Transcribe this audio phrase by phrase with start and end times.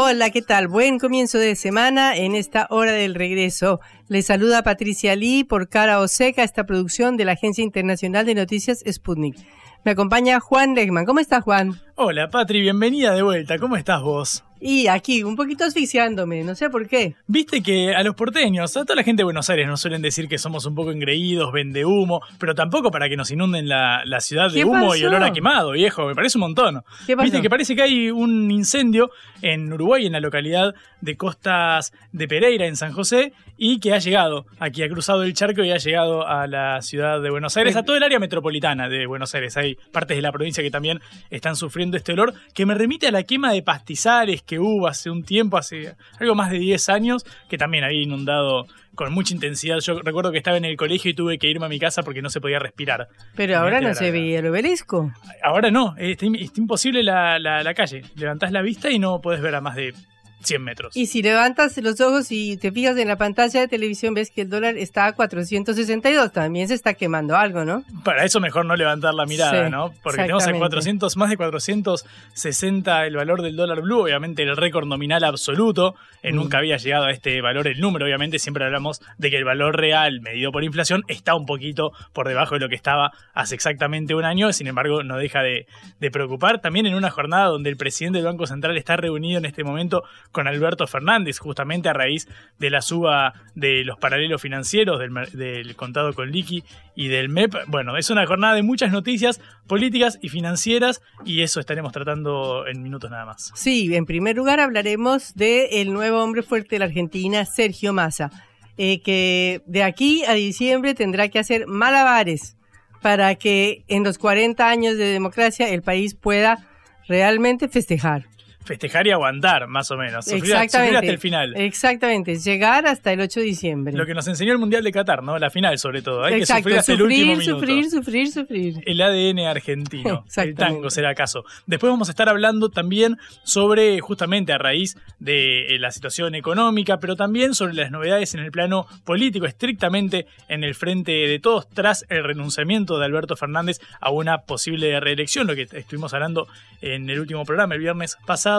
[0.00, 0.68] Hola, ¿qué tal?
[0.68, 3.80] Buen comienzo de semana en esta hora del regreso.
[4.06, 8.36] Les saluda Patricia Lee por Cara o Seca, esta producción de la Agencia Internacional de
[8.36, 9.36] Noticias Sputnik.
[9.84, 11.04] Me acompaña Juan Legman.
[11.04, 11.80] ¿Cómo estás, Juan?
[11.96, 13.58] Hola, Patri, bienvenida de vuelta.
[13.58, 14.44] ¿Cómo estás vos?
[14.60, 17.14] Y aquí, un poquito asfixiándome, no sé por qué.
[17.26, 20.28] Viste que a los porteños, a toda la gente de Buenos Aires nos suelen decir
[20.28, 24.20] que somos un poco engreídos, vende humo, pero tampoco para que nos inunden la, la
[24.20, 26.82] ciudad de humo y olor a quemado, viejo, me parece un montón.
[27.06, 27.24] ¿Qué pasó?
[27.24, 29.10] Viste que parece que hay un incendio
[29.42, 33.98] en Uruguay, en la localidad de Costas de Pereira, en San José, y que ha
[33.98, 37.76] llegado aquí, ha cruzado el charco y ha llegado a la ciudad de Buenos Aires,
[37.76, 39.56] a todo el área metropolitana de Buenos Aires.
[39.56, 43.10] Hay partes de la provincia que también están sufriendo este olor, que me remite a
[43.10, 47.24] la quema de pastizales que hubo hace un tiempo, hace algo más de 10 años,
[47.48, 49.78] que también había inundado con mucha intensidad.
[49.78, 52.22] Yo recuerdo que estaba en el colegio y tuve que irme a mi casa porque
[52.22, 53.06] no se podía respirar.
[53.36, 55.12] Pero ahora no se veía el obelisco.
[55.44, 58.02] Ahora no, está, está imposible la, la- la calle.
[58.16, 59.94] Levantás la vista y no podés ver a más de
[60.42, 60.96] 100 metros.
[60.96, 64.42] Y si levantas los ojos y te fijas en la pantalla de televisión, ves que
[64.42, 66.32] el dólar está a 462.
[66.32, 67.84] También se está quemando algo, ¿no?
[68.04, 69.92] Para eso mejor no levantar la mirada, Sí, ¿no?
[70.02, 70.60] Porque tenemos a exactamente.
[70.76, 75.94] 400, más de 460 el valor del dólar blue, obviamente el récord nominal absoluto.
[76.22, 76.36] Eh, Mm.
[76.36, 79.76] Nunca había llegado a este valor el número, obviamente siempre hablamos de que el valor
[79.76, 84.14] real medido por inflación está un poquito por debajo de lo que estaba hace exactamente
[84.14, 85.66] un año, sin embargo no deja de,
[86.00, 86.60] de preocupar.
[86.60, 90.04] También en una jornada donde el presidente del Banco Central está reunido en este momento
[90.32, 92.28] con Alberto Fernández, justamente a raíz
[92.58, 97.54] de la suba de los paralelos financieros, del, del contado con liqui y del MEP.
[97.66, 102.82] Bueno, es una jornada de muchas noticias políticas y financieras y eso estaremos tratando en
[102.82, 103.52] minutos nada más.
[103.54, 108.30] Sí, en primer lugar hablaremos del nuevo hombre fuerte de la Argentina, Sergio Massa,
[108.76, 112.56] eh, que de aquí a diciembre tendrá que hacer malabares
[113.02, 116.66] para que en los 40 años de democracia el país pueda
[117.08, 118.26] realmente festejar.
[118.68, 120.26] Festejar y aguantar, más o menos.
[120.26, 121.56] Sufrir, sufrir hasta el final.
[121.56, 123.96] Exactamente, llegar hasta el 8 de diciembre.
[123.96, 125.38] Lo que nos enseñó el Mundial de Qatar, ¿no?
[125.38, 126.22] La final, sobre todo.
[126.22, 127.60] Hay Exacto, que sufrir hasta el último minuto.
[127.60, 128.82] sufrir, sufrir, sufrir.
[128.84, 130.26] El ADN argentino.
[130.36, 131.46] el tango será acaso.
[131.64, 137.00] Después vamos a estar hablando también sobre, justamente a raíz de eh, la situación económica,
[137.00, 141.70] pero también sobre las novedades en el plano político, estrictamente en el frente de todos,
[141.70, 146.48] tras el renunciamiento de Alberto Fernández a una posible reelección, lo que estuvimos hablando
[146.82, 148.57] en el último programa, el viernes pasado.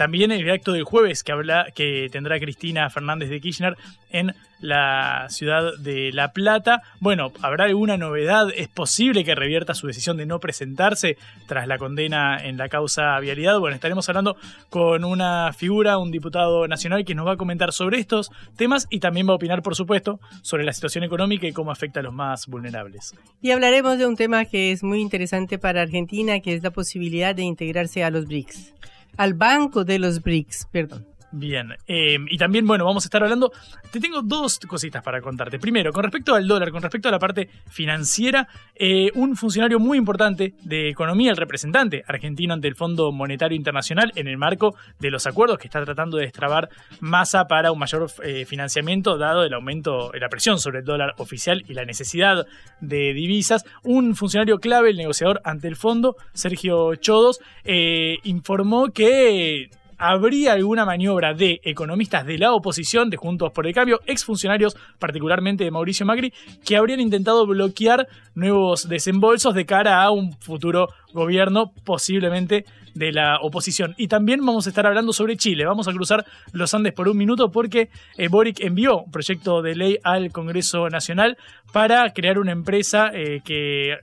[0.00, 3.76] También el acto del jueves que, habla, que tendrá Cristina Fernández de Kirchner
[4.10, 6.80] en la ciudad de La Plata.
[7.00, 8.48] Bueno, ¿habrá alguna novedad?
[8.56, 13.20] ¿Es posible que revierta su decisión de no presentarse tras la condena en la causa
[13.20, 13.58] vialidad?
[13.58, 14.36] Bueno, estaremos hablando
[14.70, 19.00] con una figura, un diputado nacional que nos va a comentar sobre estos temas y
[19.00, 22.14] también va a opinar, por supuesto, sobre la situación económica y cómo afecta a los
[22.14, 23.14] más vulnerables.
[23.42, 27.34] Y hablaremos de un tema que es muy interesante para Argentina, que es la posibilidad
[27.34, 28.72] de integrarse a los BRICS.
[29.20, 31.06] Al banco de los BRICS, perdón.
[31.32, 33.52] Bien, eh, y también, bueno, vamos a estar hablando,
[33.92, 35.60] te tengo dos cositas para contarte.
[35.60, 39.96] Primero, con respecto al dólar, con respecto a la parte financiera, eh, un funcionario muy
[39.96, 45.12] importante de economía, el representante argentino ante el Fondo Monetario Internacional, en el marco de
[45.12, 46.68] los acuerdos que está tratando de destrabar
[46.98, 51.64] masa para un mayor eh, financiamiento, dado el aumento, la presión sobre el dólar oficial
[51.68, 52.44] y la necesidad
[52.80, 59.70] de divisas, un funcionario clave, el negociador ante el fondo, Sergio Chodos, eh, informó que
[60.00, 65.62] habría alguna maniobra de economistas de la oposición, de Juntos por el Cambio, exfuncionarios, particularmente
[65.62, 66.32] de Mauricio Macri,
[66.64, 72.64] que habrían intentado bloquear nuevos desembolsos de cara a un futuro gobierno, posiblemente
[72.94, 73.94] de la oposición.
[73.96, 75.64] Y también vamos a estar hablando sobre Chile.
[75.64, 79.74] Vamos a cruzar los Andes por un minuto porque eh, Boric envió un proyecto de
[79.74, 81.36] ley al Congreso Nacional
[81.72, 83.98] para crear una empresa eh, que eh,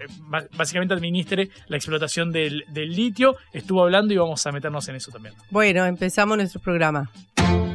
[0.56, 3.36] básicamente administre la explotación del, del litio.
[3.54, 5.36] Estuvo hablando y vamos a meternos en eso también.
[5.50, 7.10] Bueno, empezamos nuestro programa.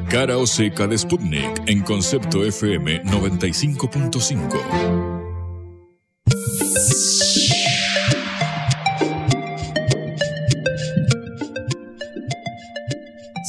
[0.08, 5.21] Cara o seca de Sputnik en concepto FM 95.5.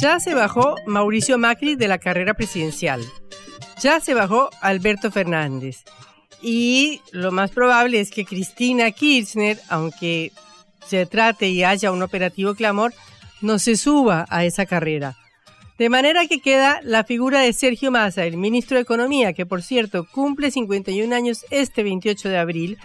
[0.03, 3.01] Ya se bajó Mauricio Macri de la carrera presidencial.
[3.81, 5.85] Ya se bajó Alberto Fernández.
[6.41, 10.33] Y lo más probable es que Cristina Kirchner, aunque
[10.85, 12.93] se trate y haya un operativo clamor,
[13.39, 15.15] no se suba a esa carrera.
[15.77, 19.63] De manera que queda la figura de Sergio Massa, el ministro de Economía, que por
[19.63, 22.77] cierto cumple 51 años este 28 de abril.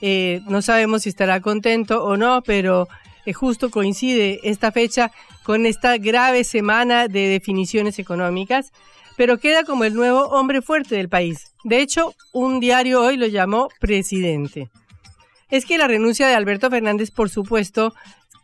[0.00, 2.88] Eh, no sabemos si estará contento o no, pero
[3.26, 5.10] eh, justo coincide esta fecha
[5.42, 8.72] con esta grave semana de definiciones económicas,
[9.16, 11.52] pero queda como el nuevo hombre fuerte del país.
[11.64, 14.70] De hecho, un diario hoy lo llamó presidente.
[15.50, 17.94] Es que la renuncia de Alberto Fernández, por supuesto,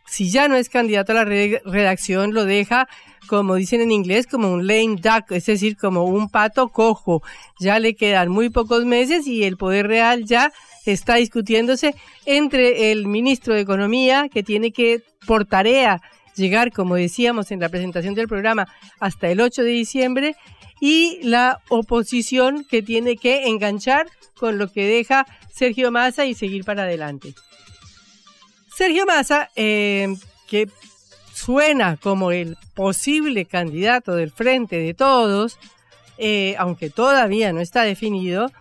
[0.05, 2.87] si ya no es candidato a la redacción, lo deja,
[3.27, 7.23] como dicen en inglés, como un lame duck, es decir, como un pato cojo.
[7.59, 10.51] Ya le quedan muy pocos meses y el poder real ya
[10.91, 11.95] está discutiéndose
[12.25, 16.01] entre el ministro de Economía, que tiene que, por tarea,
[16.35, 18.67] llegar, como decíamos en la presentación del programa,
[18.99, 20.35] hasta el 8 de diciembre,
[20.79, 26.65] y la oposición que tiene que enganchar con lo que deja Sergio Massa y seguir
[26.65, 27.33] para adelante.
[28.75, 30.13] Sergio Massa, eh,
[30.47, 30.67] que
[31.33, 35.57] suena como el posible candidato del Frente de Todos,
[36.17, 38.51] eh, aunque todavía no está definido,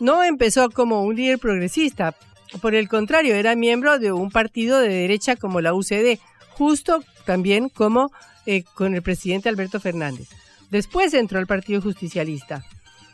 [0.00, 2.14] no empezó como un líder progresista.
[2.60, 6.18] Por el contrario, era miembro de un partido de derecha como la UCD,
[6.50, 8.12] justo también como
[8.46, 10.28] eh, con el presidente Alberto Fernández.
[10.70, 12.64] Después entró al Partido Justicialista.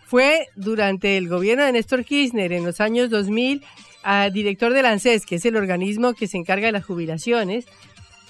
[0.06, 3.62] Fue durante el gobierno de Néstor Kirchner en los años 2000
[4.32, 7.66] director del ANSES, que es el organismo que se encarga de las jubilaciones.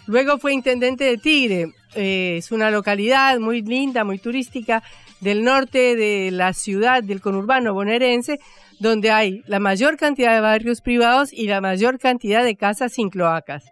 [0.07, 1.73] Luego fue intendente de Tigre.
[1.95, 4.83] Eh, es una localidad muy linda, muy turística
[5.21, 8.39] del norte de la ciudad del conurbano bonaerense,
[8.79, 13.11] donde hay la mayor cantidad de barrios privados y la mayor cantidad de casas sin
[13.11, 13.65] cloacas.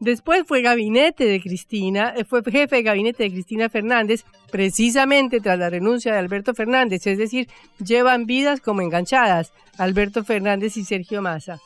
[0.00, 5.58] Después fue gabinete de Cristina, eh, fue jefe de gabinete de Cristina Fernández, precisamente tras
[5.58, 7.48] la renuncia de Alberto Fernández, es decir,
[7.84, 11.60] llevan vidas como enganchadas Alberto Fernández y Sergio Massa.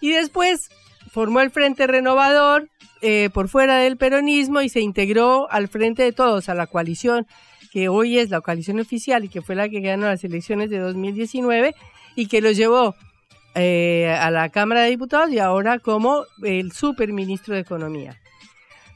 [0.00, 0.70] Y después
[1.10, 2.70] formó el Frente Renovador
[3.02, 7.26] eh, por fuera del peronismo y se integró al Frente de Todos, a la coalición
[7.72, 10.78] que hoy es la coalición oficial y que fue la que ganó las elecciones de
[10.78, 11.74] 2019
[12.16, 12.94] y que lo llevó
[13.54, 18.18] eh, a la Cámara de Diputados y ahora como el superministro de Economía.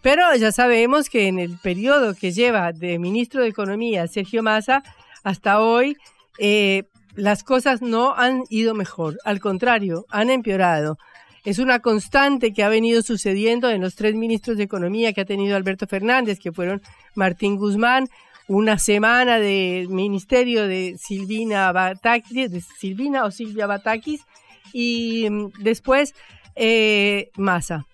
[0.03, 4.83] Pero ya sabemos que en el periodo que lleva de ministro de Economía Sergio Massa
[5.25, 5.97] hasta hoy,
[6.39, 6.85] eh,
[7.15, 10.99] las cosas no han ido mejor, al contrario, han empeorado.
[11.47, 15.25] Es una constante que ha venido sucediendo en los tres ministros de Economía que ha
[15.25, 16.83] tenido Alberto Fernández, que fueron
[17.15, 18.09] Martín Guzmán,
[18.49, 24.25] una semana de ministerio de Silvina Batakis, de Silvina o Silvia Batakis,
[24.73, 26.15] y mm, después
[26.55, 27.87] eh, masa.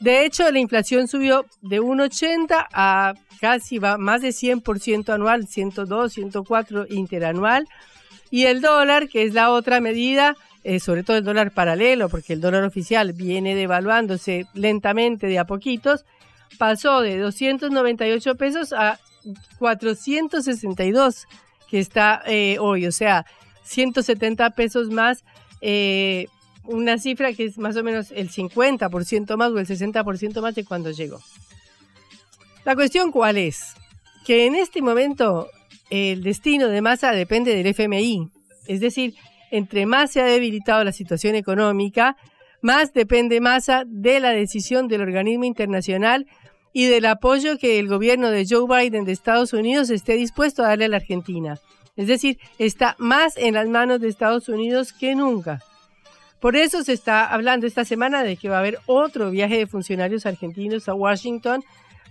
[0.00, 6.86] De hecho, la inflación subió de 1,80 a casi más de 100% anual, 102, 104
[6.90, 7.68] interanual.
[8.30, 12.32] Y el dólar, que es la otra medida, eh, sobre todo el dólar paralelo, porque
[12.32, 16.04] el dólar oficial viene devaluándose lentamente de a poquitos,
[16.58, 18.98] pasó de 298 pesos a
[19.58, 21.26] 462
[21.68, 23.24] que está eh, hoy, o sea,
[23.64, 25.24] 170 pesos más
[25.60, 26.26] eh,
[26.64, 30.64] una cifra que es más o menos el 50% más o el 60% más de
[30.64, 31.20] cuando llegó.
[32.64, 33.74] La cuestión cuál es?
[34.24, 35.48] Que en este momento
[35.90, 38.28] el destino de masa depende del FMI,
[38.66, 39.14] es decir,
[39.50, 42.16] entre más se ha debilitado la situación económica,
[42.62, 46.26] más depende masa de la decisión del organismo internacional
[46.72, 50.68] y del apoyo que el gobierno de Joe Biden de Estados Unidos esté dispuesto a
[50.68, 51.58] darle a la Argentina.
[51.96, 55.60] Es decir, está más en las manos de Estados Unidos que nunca.
[56.40, 59.66] Por eso se está hablando esta semana de que va a haber otro viaje de
[59.66, 61.62] funcionarios argentinos a Washington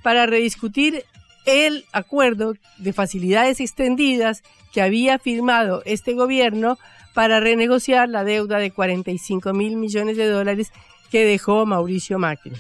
[0.04, 1.04] para rediscutir
[1.46, 6.78] el acuerdo de facilidades extendidas que había firmado este gobierno
[7.14, 10.72] para renegociar la deuda de 45 mil millones de dólares
[11.12, 12.54] que dejó Mauricio Macri.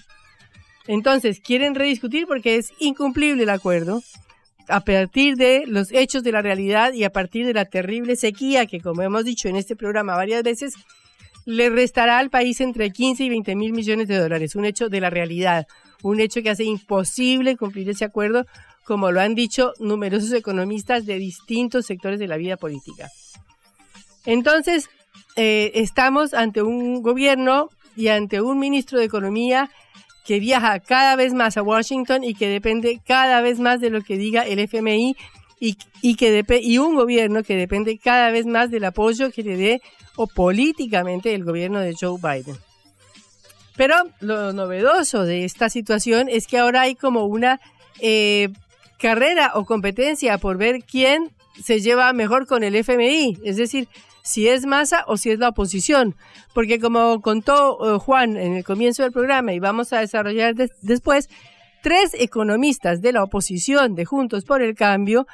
[0.87, 4.01] Entonces, quieren rediscutir porque es incumplible el acuerdo
[4.67, 8.65] a partir de los hechos de la realidad y a partir de la terrible sequía
[8.65, 10.73] que, como hemos dicho en este programa varias veces,
[11.45, 14.55] le restará al país entre 15 y 20 mil millones de dólares.
[14.55, 15.67] Un hecho de la realidad,
[16.03, 18.45] un hecho que hace imposible cumplir ese acuerdo,
[18.85, 23.09] como lo han dicho numerosos economistas de distintos sectores de la vida política.
[24.25, 24.89] Entonces,
[25.35, 29.69] eh, estamos ante un gobierno y ante un ministro de Economía
[30.25, 34.01] que viaja cada vez más a Washington y que depende cada vez más de lo
[34.01, 35.15] que diga el FMI
[35.59, 39.57] y, y que y un gobierno que depende cada vez más del apoyo que le
[39.57, 39.81] dé
[40.15, 42.57] o políticamente el gobierno de Joe Biden.
[43.75, 47.59] Pero lo novedoso de esta situación es que ahora hay como una
[47.99, 48.49] eh,
[48.99, 51.31] carrera o competencia por ver quién
[51.63, 53.87] se lleva mejor con el FMI, es decir,
[54.23, 56.15] si es masa o si es la oposición.
[56.53, 61.29] Porque como contó eh, Juan en el comienzo del programa y vamos a desarrollar después,
[61.81, 65.27] tres economistas de la oposición de Juntos por el Cambio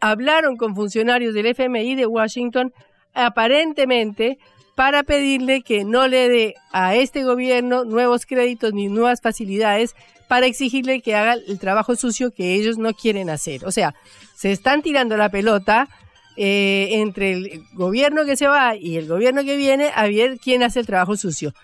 [0.00, 2.72] hablaron con funcionarios del FMI de Washington
[3.14, 4.38] aparentemente
[4.74, 9.94] para pedirle que no le dé a este gobierno nuevos créditos ni nuevas facilidades
[10.28, 13.64] para exigirle que haga el trabajo sucio que ellos no quieren hacer.
[13.64, 13.94] O sea,
[14.34, 15.88] se están tirando la pelota
[16.36, 20.62] eh, entre el gobierno que se va y el gobierno que viene a ver quién
[20.62, 21.54] hace el trabajo sucio.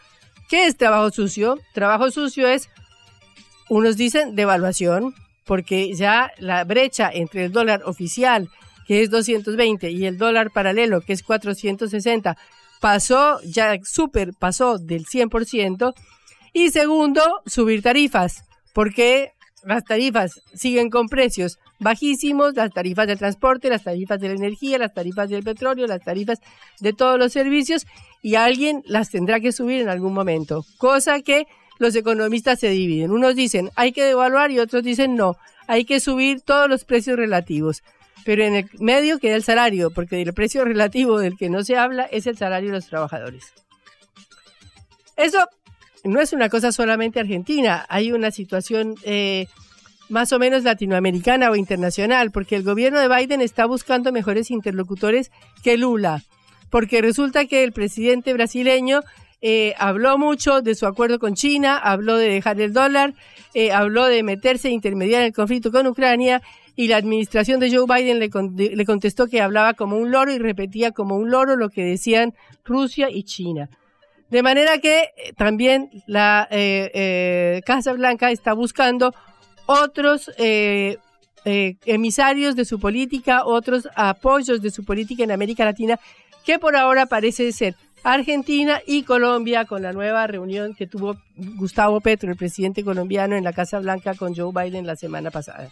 [0.48, 1.58] ¿Qué es trabajo sucio?
[1.74, 2.68] Trabajo sucio es,
[3.68, 5.14] unos dicen, devaluación,
[5.44, 8.48] porque ya la brecha entre el dólar oficial,
[8.86, 12.36] que es 220, y el dólar paralelo, que es 460,
[12.80, 15.94] pasó, ya súper pasó del 100%.
[16.52, 19.32] Y segundo, subir tarifas, porque
[19.64, 24.78] las tarifas siguen con precios bajísimos, las tarifas del transporte, las tarifas de la energía,
[24.78, 26.40] las tarifas del petróleo, las tarifas
[26.80, 27.86] de todos los servicios
[28.22, 31.46] y alguien las tendrá que subir en algún momento, cosa que
[31.78, 33.10] los economistas se dividen.
[33.10, 37.16] Unos dicen hay que devaluar y otros dicen no, hay que subir todos los precios
[37.16, 37.82] relativos.
[38.24, 41.76] Pero en el medio queda el salario, porque el precio relativo del que no se
[41.76, 43.52] habla es el salario de los trabajadores.
[45.16, 45.44] Eso
[46.04, 49.46] no es una cosa solamente argentina, hay una situación eh,
[50.08, 55.30] más o menos latinoamericana o internacional, porque el gobierno de Biden está buscando mejores interlocutores
[55.62, 56.22] que Lula,
[56.70, 59.02] porque resulta que el presidente brasileño
[59.40, 63.14] eh, habló mucho de su acuerdo con China, habló de dejar el dólar,
[63.54, 66.42] eh, habló de meterse e intermediar en el conflicto con Ucrania
[66.76, 68.30] y la administración de Joe Biden le,
[68.76, 72.34] le contestó que hablaba como un loro y repetía como un loro lo que decían
[72.64, 73.68] Rusia y China.
[74.32, 76.48] De manera que eh, también la
[77.66, 79.14] Casa Blanca está buscando
[79.66, 80.96] otros eh,
[81.44, 86.00] eh, emisarios de su política, otros apoyos de su política en América Latina,
[86.44, 87.74] que por ahora parece ser
[88.04, 93.44] Argentina y Colombia, con la nueva reunión que tuvo Gustavo Petro, el presidente colombiano, en
[93.44, 95.68] la Casa Blanca con Joe Biden la semana pasada.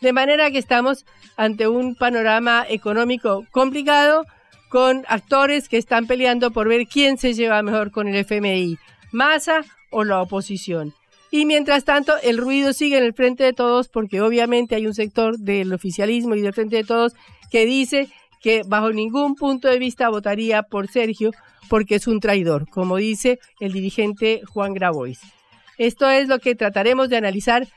[0.00, 1.04] De manera que estamos
[1.36, 4.24] ante un panorama económico complicado,
[4.72, 8.78] con actores que están peleando por ver quién se lleva mejor con el FMI,
[9.10, 10.94] Massa o la oposición.
[11.30, 14.94] Y mientras tanto, el ruido sigue en el frente de todos porque obviamente hay un
[14.94, 17.12] sector del oficialismo y del frente de todos
[17.50, 18.08] que dice
[18.40, 21.32] que bajo ningún punto de vista votaría por Sergio
[21.68, 25.20] porque es un traidor, como dice el dirigente Juan Grabois.
[25.76, 27.68] Esto es lo que trataremos de analizar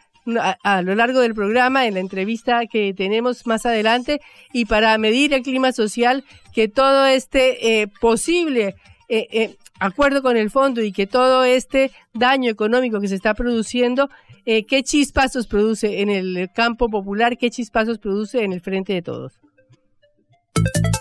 [0.64, 4.22] a, lo largo del programa, en la entrevista que tenemos más adelante,
[4.54, 8.76] y para medir el clima social, que todo este eh, posible
[9.08, 13.34] eh, eh, acuerdo con el fondo y que todo este daño económico que se está
[13.34, 14.10] produciendo,
[14.46, 17.38] ¿qué chispazos produce en el campo popular?
[17.38, 19.40] ¿Qué chispazos produce en el frente de todos?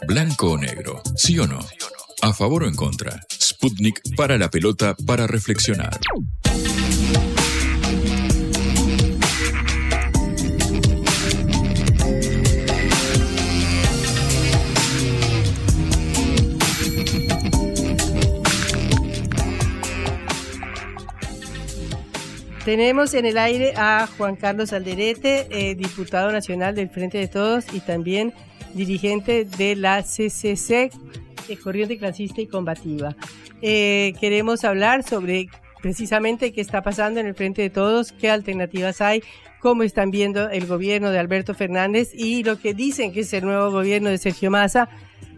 [0.06, 1.58] Blanco o negro, sí o no.
[2.22, 3.20] A favor o en contra.
[3.30, 6.00] Sputnik para la pelota para reflexionar.
[22.64, 27.66] Tenemos en el aire a Juan Carlos Alderete, eh, diputado nacional del Frente de Todos
[27.74, 28.32] y también
[28.72, 30.90] dirigente de la CCC,
[31.50, 33.14] eh, Corriente Clasista y Combativa.
[33.60, 35.50] Eh, queremos hablar sobre
[35.82, 39.22] precisamente qué está pasando en el Frente de Todos, qué alternativas hay,
[39.60, 43.44] cómo están viendo el gobierno de Alberto Fernández y lo que dicen que es el
[43.44, 44.88] nuevo gobierno de Sergio Massa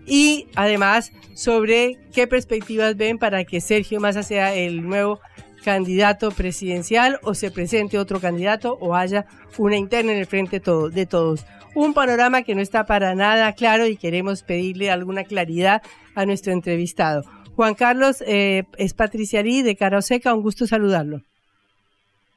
[0.07, 5.21] y además sobre qué perspectivas ven para que Sergio Massa sea el nuevo
[5.67, 9.27] candidato presidencial o se presente otro candidato o haya
[9.59, 11.45] una interna en el frente de todos.
[11.75, 15.83] Un panorama que no está para nada claro y queremos pedirle alguna claridad
[16.15, 17.25] a nuestro entrevistado.
[17.57, 21.23] Juan Carlos eh, es Patricia Lee de Caroseca, un gusto saludarlo.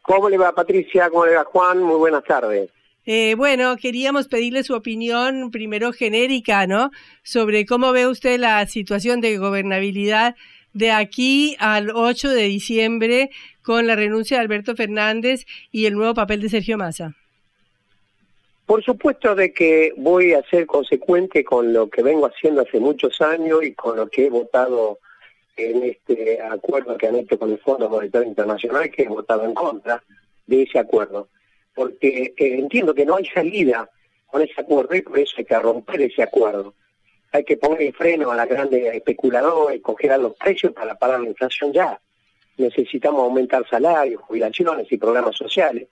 [0.01, 1.07] ¿Cómo le va Patricia?
[1.11, 1.83] ¿Cómo le va Juan?
[1.83, 2.71] Muy buenas tardes.
[3.05, 6.89] Eh, bueno, queríamos pedirle su opinión primero genérica, ¿no?
[7.21, 10.35] Sobre cómo ve usted la situación de gobernabilidad
[10.73, 13.29] de aquí al 8 de diciembre
[13.61, 17.15] con la renuncia de Alberto Fernández y el nuevo papel de Sergio Massa?
[18.65, 23.19] Por supuesto de que voy a ser consecuente con lo que vengo haciendo hace muchos
[23.19, 24.99] años y con lo que he votado
[25.57, 29.53] en este acuerdo que han hecho con el Fondo Monetario Internacional, que he votado en
[29.53, 30.03] contra
[30.45, 31.29] de ese acuerdo.
[31.73, 33.89] Porque eh, entiendo que no hay salida
[34.27, 36.75] con ese acuerdo y por eso hay que romper ese acuerdo
[37.31, 41.19] hay que poner el freno a la grande especuladora y congelar los precios para parar
[41.21, 41.99] la inflación ya.
[42.57, 45.87] Necesitamos aumentar salarios, jubilaciones y programas sociales.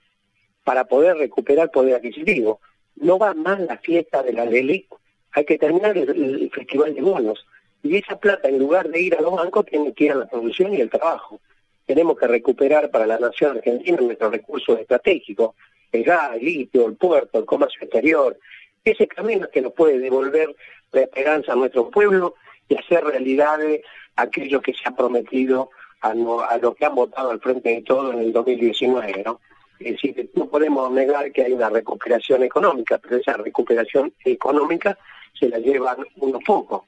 [0.63, 2.59] para poder recuperar poder adquisitivo.
[2.97, 4.85] No va más la fiesta de la ley,
[5.31, 7.45] hay que terminar el, el festival de bonos.
[7.83, 10.25] Y esa plata, en lugar de ir a los bancos, tiene que ir a la
[10.27, 11.39] producción y el trabajo.
[11.85, 15.55] Tenemos que recuperar para la nación argentina nuestros recursos estratégicos,
[15.93, 18.37] el gas, el litio, el puerto, el comercio exterior.
[18.83, 20.53] Ese camino es que nos puede devolver
[20.91, 22.35] la esperanza a nuestro pueblo
[22.69, 23.81] y hacer realidades
[24.15, 25.69] aquello que se ha prometido
[26.01, 29.39] a, no, a lo que han votado al frente de todo en el 2019, ¿no?
[29.79, 34.97] Es decir, no podemos negar que hay una recuperación económica, pero esa recuperación económica
[35.39, 36.83] se la llevan unos pocos.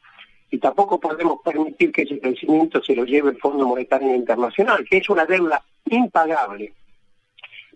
[0.49, 4.97] Y tampoco podemos permitir que ese crecimiento se lo lleve el Fondo Monetario Internacional, que
[4.97, 6.73] es una deuda impagable,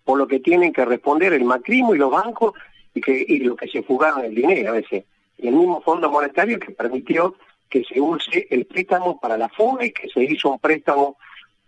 [0.04, 2.54] por lo que tienen que responder el macrismo y los bancos
[2.96, 5.04] y, que, y lo que se fugaron el dinero a veces.
[5.48, 7.36] El mismo Fondo Monetario que permitió
[7.70, 11.18] que se use el préstamo para la fuga y que se hizo un préstamo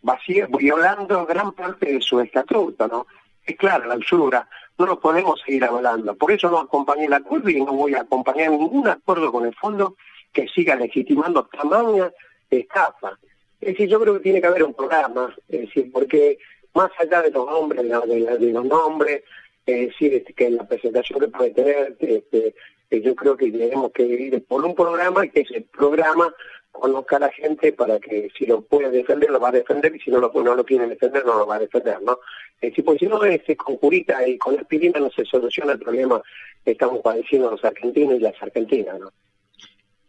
[0.02, 3.08] vacío, violando gran parte de su estatuto, ¿no?
[3.46, 6.16] Es claro, la usura, no lo podemos seguir hablando.
[6.16, 9.56] Por eso no acompañé el acuerdo y no voy a acompañar ningún acuerdo con el
[9.56, 9.96] fondo
[10.32, 12.12] que siga legitimando tamaña
[12.50, 13.18] estafa.
[13.60, 16.38] Es decir, yo creo que tiene que haber un programa, es decir, porque
[16.74, 19.24] más allá de los nombres, de, de los nombres,
[19.66, 22.54] es decir, este, que la presentación que puede tener, este,
[22.90, 26.34] yo creo que tenemos que ir por un programa que ese programa
[26.72, 30.00] conozca a la gente para que si lo puede defender lo va a defender y
[30.00, 32.20] si no lo, no lo quiere defender no lo va a defender, ¿no?
[32.62, 35.80] Es decir, porque si no es con curita y con aspirina no se soluciona el
[35.80, 36.22] problema
[36.64, 39.12] que estamos padeciendo los argentinos y las argentinas, ¿no?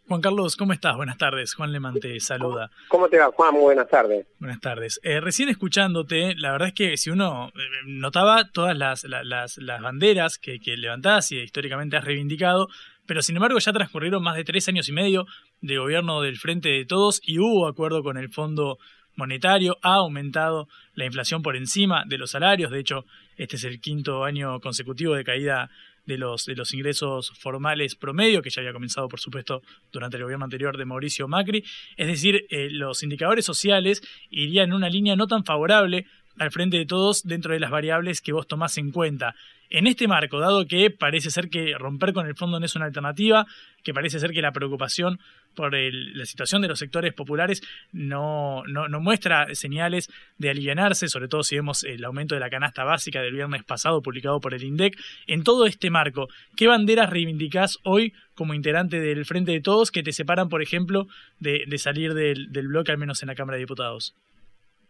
[0.07, 0.95] Juan Carlos, ¿cómo estás?
[0.95, 1.53] Buenas tardes.
[1.53, 2.71] Juan Lemán te saluda.
[2.87, 3.53] ¿Cómo te va, Juan?
[3.53, 4.25] Muy buenas tardes.
[4.39, 5.01] Buenas tardes.
[5.03, 9.81] Eh, recién escuchándote, la verdad es que si uno eh, notaba todas las, las, las
[9.81, 12.69] banderas que, que levantás y históricamente has reivindicado,
[13.05, 15.25] pero sin embargo ya transcurrieron más de tres años y medio
[15.59, 18.77] de gobierno del Frente de Todos y hubo acuerdo con el Fondo
[19.15, 23.81] Monetario, ha aumentado la inflación por encima de los salarios, de hecho este es el
[23.81, 25.69] quinto año consecutivo de caída
[26.07, 30.23] de los, de los ingresos formales promedio, que ya había comenzado, por supuesto, durante el
[30.23, 31.63] gobierno anterior de Mauricio Macri.
[31.97, 36.07] Es decir, eh, los indicadores sociales irían en una línea no tan favorable
[36.39, 39.35] al frente de todos dentro de las variables que vos tomás en cuenta.
[39.69, 42.85] En este marco, dado que parece ser que romper con el fondo no es una
[42.85, 43.45] alternativa,
[43.83, 45.19] que parece ser que la preocupación
[45.55, 51.27] por la situación de los sectores populares no, no, no, muestra señales de alivianarse, sobre
[51.27, 54.63] todo si vemos el aumento de la canasta básica del viernes pasado publicado por el
[54.63, 54.97] INDEC.
[55.25, 60.03] En todo este marco, ¿qué banderas reivindicás hoy como integrante del Frente de Todos que
[60.03, 61.07] te separan, por ejemplo,
[61.39, 64.15] de, salir del bloque, al menos en la Cámara de Diputados?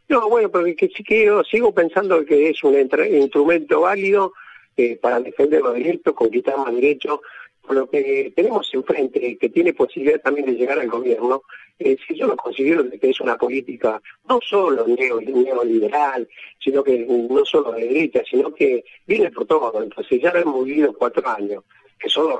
[0.09, 4.33] No, bueno, porque que, que, sigo pensando que es un instrumento válido
[4.77, 7.19] eh, para defender los derechos, conquistar más derechos,
[7.69, 11.43] lo que tenemos enfrente, que tiene posibilidad también de llegar al gobierno,
[11.79, 16.27] eh, si yo lo considero que es una política no solo neoliberal,
[16.63, 19.83] sino que no solo de derecha, sino que viene por todo.
[19.83, 21.63] Entonces ya lo hemos vivido cuatro años,
[21.99, 22.39] que son los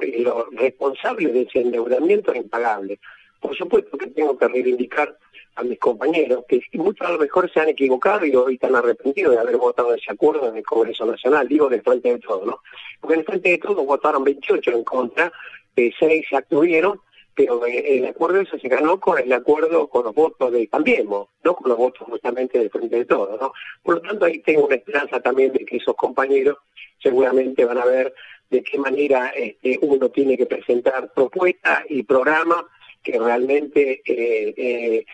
[0.52, 3.00] responsables de ese endeudamiento impagable.
[3.40, 5.18] Por supuesto que tengo que reivindicar
[5.58, 9.34] a mis compañeros, que muchos a lo mejor se han equivocado y hoy están arrepentidos
[9.34, 12.62] de haber votado ese acuerdo en el Congreso Nacional, digo, de frente de todo, ¿no?
[13.02, 15.32] Porque en frente de todo votaron 28 en contra,
[15.76, 17.02] eh, 6 se abstuvieron,
[17.34, 21.30] pero eh, el acuerdo ese se ganó con el acuerdo con los votos de Cambiemos,
[21.44, 23.52] no con los votos justamente del frente de todo, ¿no?
[23.82, 26.58] Por lo tanto, ahí tengo una esperanza también de que esos compañeros
[27.00, 28.14] seguramente van a ver
[28.50, 32.64] de qué manera este, uno tiene que presentar propuestas y programas
[33.04, 35.06] que realmente eh, eh,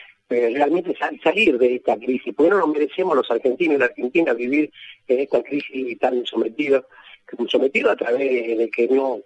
[0.54, 4.72] realmente salir de esta crisis, porque no nos merecemos los argentinos y la Argentina vivir
[5.08, 6.86] en esta crisis tan sometidos
[7.48, 9.22] sometido a través de que no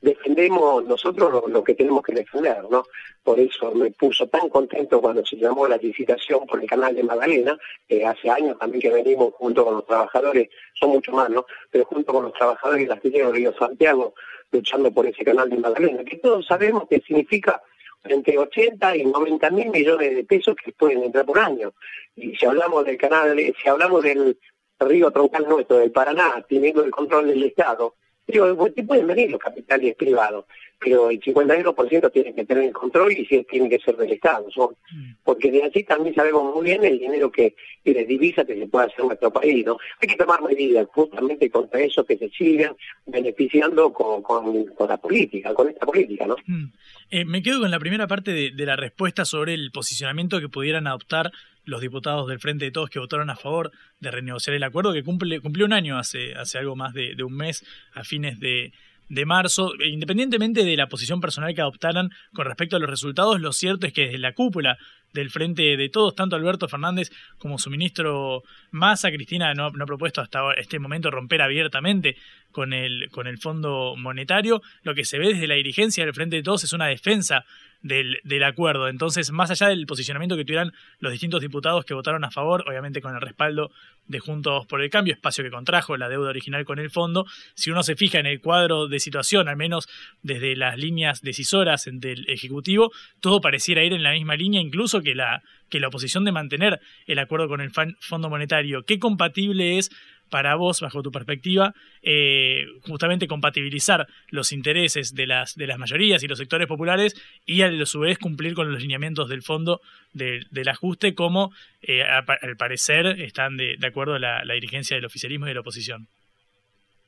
[0.00, 2.84] defendemos nosotros lo, que tenemos que defender, ¿no?
[3.22, 7.02] Por eso me puso tan contento cuando se llamó la licitación por el canal de
[7.02, 11.44] Magdalena, eh, hace años también que venimos junto con los trabajadores, son mucho más, ¿no?
[11.70, 14.14] Pero junto con los trabajadores de las Río Santiago,
[14.50, 17.62] luchando por ese canal de Magdalena, que todos sabemos que significa
[18.04, 21.72] entre 80 y 90 mil millones de pesos que pueden entrar por año.
[22.16, 24.38] Y si hablamos del canal, si hablamos del
[24.78, 29.94] río troncal nuestro, del Paraná, teniendo el control del Estado, digo, pueden venir los capitales
[29.96, 30.46] privados,
[30.80, 34.46] pero el 51% tienen que tener el control y tiene que ser del Estado.
[34.90, 35.12] Mm.
[35.22, 38.66] Porque de allí también sabemos muy bien el dinero que y de divisa que se
[38.66, 39.64] puede hacer en nuestro país.
[39.64, 39.76] ¿no?
[40.00, 42.74] Hay que tomar medidas justamente contra eso que se sigan
[43.06, 46.26] beneficiando con, con, la política, con esta política.
[46.26, 46.36] ¿no?
[46.46, 46.72] Mm.
[47.10, 50.48] Eh, me quedo con la primera parte de, de la respuesta sobre el posicionamiento que
[50.48, 51.30] pudieran adoptar
[51.64, 55.04] los diputados del Frente de Todos que votaron a favor de renegociar el acuerdo, que
[55.04, 58.72] cumple, cumplió un año hace, hace algo más de, de un mes, a fines de,
[59.10, 63.52] de marzo, independientemente de la posición personal que adoptaran con respecto a los resultados, lo
[63.52, 64.78] cierto es que desde la cúpula
[65.12, 69.86] del frente de todos, tanto Alberto Fernández como su ministro Massa, Cristina no, no ha
[69.86, 72.16] propuesto hasta este momento romper abiertamente
[72.52, 74.62] con el, con el Fondo Monetario.
[74.84, 77.44] Lo que se ve desde la dirigencia del Frente de Todos es una defensa
[77.82, 78.88] del, acuerdo.
[78.88, 83.00] Entonces, más allá del posicionamiento que tuvieran los distintos diputados que votaron a favor, obviamente
[83.00, 83.70] con el respaldo
[84.06, 87.70] de Juntos por el Cambio, espacio que contrajo la deuda original con el fondo, si
[87.70, 89.88] uno se fija en el cuadro de situación, al menos
[90.22, 92.90] desde las líneas decisoras del Ejecutivo,
[93.20, 96.80] todo pareciera ir en la misma línea, incluso que la, que la oposición de mantener
[97.06, 98.84] el acuerdo con el Fondo Monetario.
[98.84, 99.90] ¿Qué compatible es
[100.30, 106.22] para vos, bajo tu perspectiva, eh, justamente compatibilizar los intereses de las, de las mayorías
[106.22, 107.14] y los sectores populares
[107.44, 109.80] y a su vez cumplir con los lineamientos del fondo
[110.12, 115.48] del ajuste, como eh, al parecer están de, acuerdo la, la dirigencia del oficialismo y
[115.48, 116.08] de la oposición.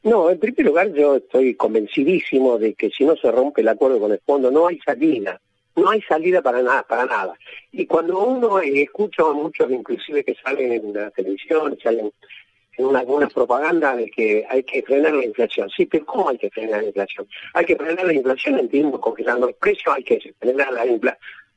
[0.04, 4.00] No, en primer lugar yo estoy convencidísimo de que si no se rompe el acuerdo
[4.00, 5.40] con el fondo no hay salida,
[5.76, 7.35] no hay salida para nada, para nada.
[7.70, 12.12] Y cuando uno escucha a muchos inclusive que salen en la televisión, salen
[12.83, 15.71] en una, alguna propaganda de que hay que frenar la inflación.
[15.71, 17.27] Sí, pero ¿cómo hay que frenar la inflación?
[17.55, 20.85] Hay que frenar la inflación, entiendo, congelando los precios, hay que frenar la,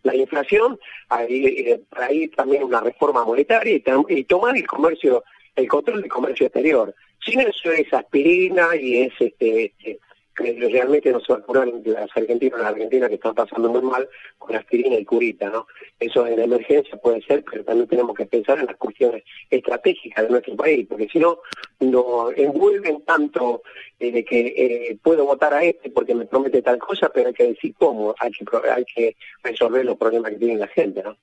[0.04, 5.24] la inflación, hay, eh, ahí también una reforma monetaria y, tomar el comercio,
[5.56, 6.94] el control del comercio exterior.
[7.26, 10.00] Sin eso es aspirina y es este, este
[10.36, 13.82] que realmente no se va a curar las argentinas las argentinas que están pasando muy
[13.82, 15.68] mal con aspirina y curita, ¿no?
[16.00, 20.30] Eso en emergencia puede ser, pero también tenemos que pensar en las cuestiones estratégicas de
[20.30, 21.40] nuestro país, porque si no,
[21.80, 23.64] nos envuelven tanto
[24.00, 27.34] eh, de que eh, puedo votar a este porque me promete tal cosa, pero hay
[27.34, 31.18] que decir cómo, hay que, hay que resolver los problemas que tiene la gente, ¿no?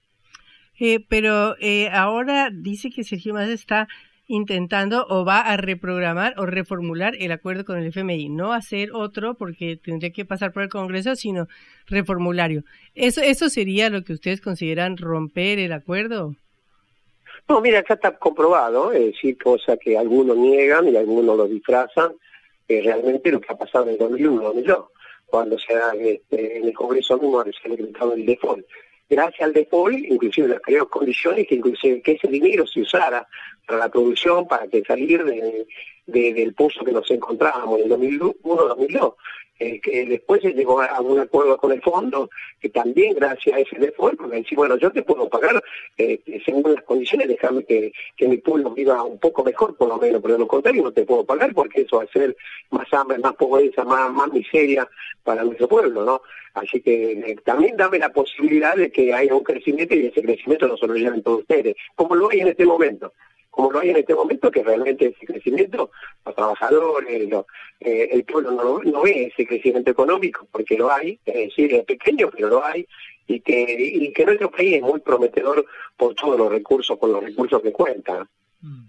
[0.81, 1.55] Eh, pero
[1.93, 3.89] ahora dice que Sergio Más está
[4.27, 9.35] intentando o va a reprogramar o reformular el acuerdo con el FMI, no hacer otro
[9.35, 11.49] porque tendría que pasar por el Congreso, sino
[11.87, 12.63] reformulario.
[12.95, 16.35] ¿Eso, eso sería lo que ustedes consideran romper el acuerdo?
[17.49, 22.13] No, mira, acá está comprobado, es decir, cosa que algunos niegan y algunos lo disfrazan,
[22.69, 24.85] que realmente lo que ha pasado en el 2001, 2002,
[25.27, 28.65] cuando se ha, este, en el Congreso mismo se ha decretado el default
[29.13, 33.27] gracias al default, inclusive las creó condiciones que inclusive que ese dinero se usara
[33.67, 35.67] para la producción, para que salir de,
[36.07, 39.15] del pozo que nos encontrábamos en el 2001-2002.
[39.59, 43.61] Eh, que después se llegó a, un acuerdo con el fondo, que también gracias a
[43.61, 45.63] ese default, porque decir, bueno, yo te puedo pagar
[45.99, 49.99] eh, según las condiciones, déjame que, que mi pueblo viva un poco mejor, por lo
[49.99, 52.37] menos, pero de lo contrario no te puedo pagar porque eso va a ser
[52.71, 54.89] más hambre, más pobreza, más, más miseria
[55.23, 56.23] para nuestro pueblo, ¿no?
[56.55, 60.67] Así que eh, también dame la posibilidad de que haya un crecimiento y ese crecimiento
[60.67, 63.13] no se lo lleven todos ustedes, como lo hay en este momento
[63.53, 65.91] como lo hay en este momento, que realmente ese crecimiento,
[66.25, 67.31] los trabajadores,
[67.81, 71.85] eh, el pueblo no, no, ve ese crecimiento económico, porque lo hay, es decir, es
[71.85, 72.87] pequeño, pero lo hay,
[73.27, 75.67] y que, y que nuestro país es muy prometedor
[75.99, 78.27] por todos los recursos, por los recursos que cuenta.
[78.63, 78.87] Mm.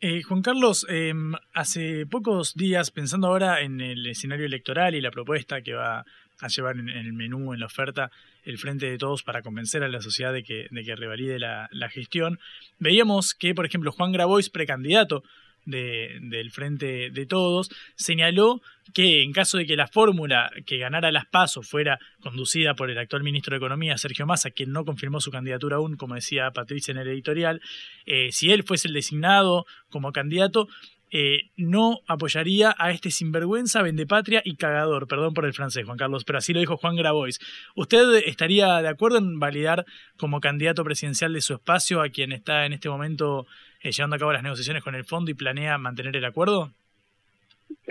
[0.00, 5.10] Eh, Juan Carlos, em, hace pocos días, pensando ahora en el escenario electoral y la
[5.10, 6.06] propuesta que va
[6.40, 8.10] a llevar en, el menú, en la oferta,
[8.44, 11.68] el Frente de Todos para convencer a la sociedad de que, de que revalide la,
[11.90, 12.38] gestión.
[12.78, 15.22] Veíamos que, por ejemplo, Juan Grabois, precandidato
[15.64, 18.60] de, del Frente de Todos, señaló
[18.92, 22.98] que en caso de que la fórmula que ganara las pasos fuera conducida por el
[22.98, 26.92] actual ministro de Economía, Sergio Massa, quien no confirmó su candidatura aún, como decía Patricia
[26.92, 27.62] en el editorial,
[28.04, 30.68] eh, si él fuese el designado como candidato,
[31.16, 35.06] eh, no apoyaría a este sinvergüenza, vendepatria y cagador.
[35.06, 37.38] Perdón por el francés, Juan Carlos, pero así lo dijo Juan Grabois.
[37.76, 39.84] ¿Usted estaría de acuerdo en validar
[40.16, 43.46] como candidato presidencial de su espacio a quien está en este momento
[43.80, 46.72] eh, llevando a cabo las negociaciones con el fondo y planea mantener el acuerdo?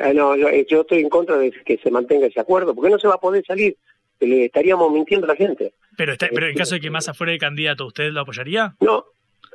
[0.02, 3.00] Ah, no, eh, yo, estoy en contra de que se mantenga ese acuerdo, porque no
[3.00, 3.78] se va a poder salir.
[4.20, 5.72] Le estaríamos mintiendo a la gente.
[5.96, 8.76] Pero, pero en caso de que Massa fuera el candidato, ¿usted lo apoyaría?
[8.82, 9.06] No,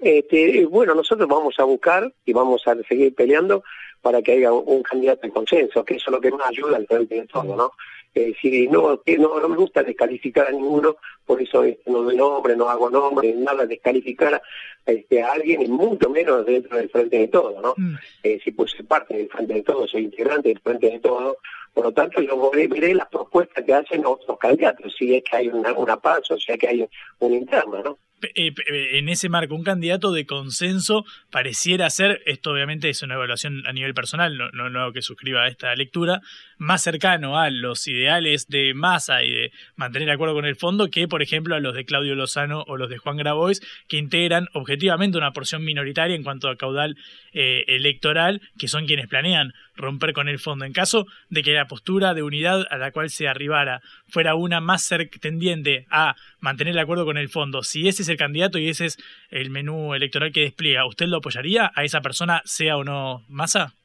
[0.01, 3.63] este, bueno, nosotros vamos a buscar y vamos a seguir peleando
[4.01, 6.87] para que haya un, candidato en consenso, que eso es lo que más ayuda al
[6.87, 7.73] frente de todo, ¿no?
[8.15, 12.17] Eh, si no, no, no me gusta descalificar a ninguno, por eso este, no doy
[12.17, 14.41] nombre, no hago nombre, nada, descalificar
[14.87, 17.75] este, a alguien, y mucho menos dentro del frente de todo, ¿no?
[17.77, 17.95] Mm.
[18.23, 21.37] Eh, si puse parte del frente de todo, soy integrante del frente de todo,
[21.75, 25.49] por lo tanto yo veré, las propuestas que hacen otros candidatos, si es que hay
[25.49, 27.99] una, una paso, si es que hay un interno, ¿no?
[28.35, 28.53] Eh,
[28.99, 33.73] en ese marco, un candidato de consenso pareciera ser, esto obviamente es una evaluación a
[33.73, 36.21] nivel personal, no, no, no que suscriba a esta lectura,
[36.59, 41.09] más cercano a los ideales de masa y de mantener acuerdo con el fondo que,
[41.09, 45.19] por ejemplo, a los de Claudio Lozano o los de Juan Grabois, que integran objetivamente
[45.19, 46.97] una porción minoritaria en cuanto a caudal
[47.33, 50.65] eh, electoral, que son quienes planean romper con el fondo.
[50.65, 54.61] En caso de que la postura de unidad a la cual se arribara fuera una
[54.61, 54.89] más
[55.21, 58.87] tendiente a mantener el acuerdo con el fondo, si ese es el candidato y ese
[58.87, 58.99] es
[59.31, 63.78] el menú electoral que despliega, ¿usted lo apoyaría a esa persona, sea o no masa?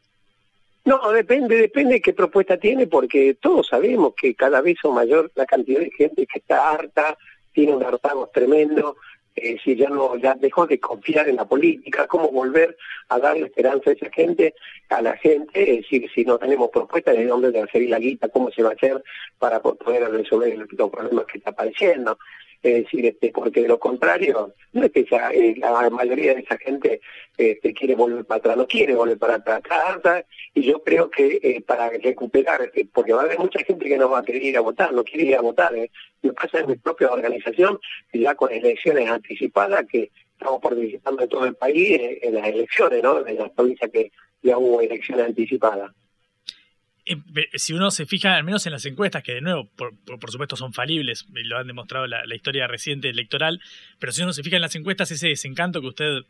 [0.86, 5.32] No, depende, depende de qué propuesta tiene, porque todos sabemos que cada vez son mayor
[5.36, 7.17] la cantidad de gente que está harta,
[7.54, 8.98] tiene un hartazgo tremendo,
[9.36, 12.78] eh, si ya no ya dejó de confiar en la política, cómo volver
[13.10, 14.54] a darle esperanza a esa gente,
[14.89, 18.52] a la gente, es decir, si no tenemos propuestas de dónde transferir la guita, cómo
[18.52, 19.02] se va a hacer
[19.39, 22.17] para poder resolver los problemas que está apareciendo.
[22.63, 26.58] Es decir, este, porque de lo contrario, no es que eh, la mayoría de esa
[26.58, 27.02] gente
[27.38, 31.62] este, quiere volver para atrás, no quiere volver para atrás, y yo creo que eh,
[31.62, 34.58] para recuperar, este, porque va a haber mucha gente que no va a querer ir
[34.58, 35.91] a votar, no quiere ir a votar, ¿eh?
[36.21, 37.80] me pasa en mi propia organización,
[38.13, 43.04] ya con elecciones anticipadas, que estamos participando en todo el país eh, en las elecciones,
[43.04, 43.28] ¿no?
[43.28, 45.91] En las provincias que ya hubo elecciones anticipadas.
[47.06, 47.18] Eh,
[47.56, 50.56] si uno se fija, al menos en las encuestas, que de nuevo, por, por supuesto,
[50.56, 53.62] son falibles, lo han demostrado la, historia reciente electoral,
[54.00, 56.22] pero si uno se fija en las encuestas, ese desencanto que usted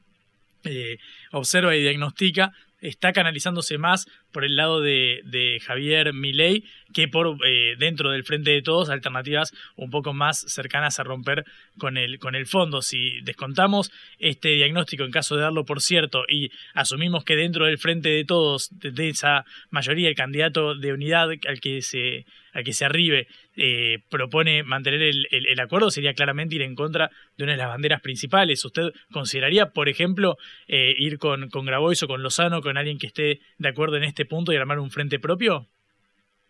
[0.64, 0.98] eh,
[1.32, 7.38] observa y diagnostica está canalizándose más por el lado de, de Javier Milei que por
[7.46, 11.46] eh, dentro del frente de todos alternativas un poco más cercanas a romper
[11.78, 12.82] con el, con el fondo.
[12.82, 17.78] Si descontamos este diagnóstico en caso de darlo por cierto y asumimos que dentro del
[17.78, 22.74] frente de todos, de esa mayoría, el candidato de unidad al que se a que
[22.74, 27.54] se arribe eh, propone mantener el, el, acuerdo sería claramente ir en contra de una
[27.54, 28.64] de las banderas principales.
[28.64, 33.08] ¿Usted consideraría, por ejemplo, eh, ir con, con Grabois o con Lozano, con alguien que
[33.08, 35.68] esté de acuerdo en este punto y armar un frente propio?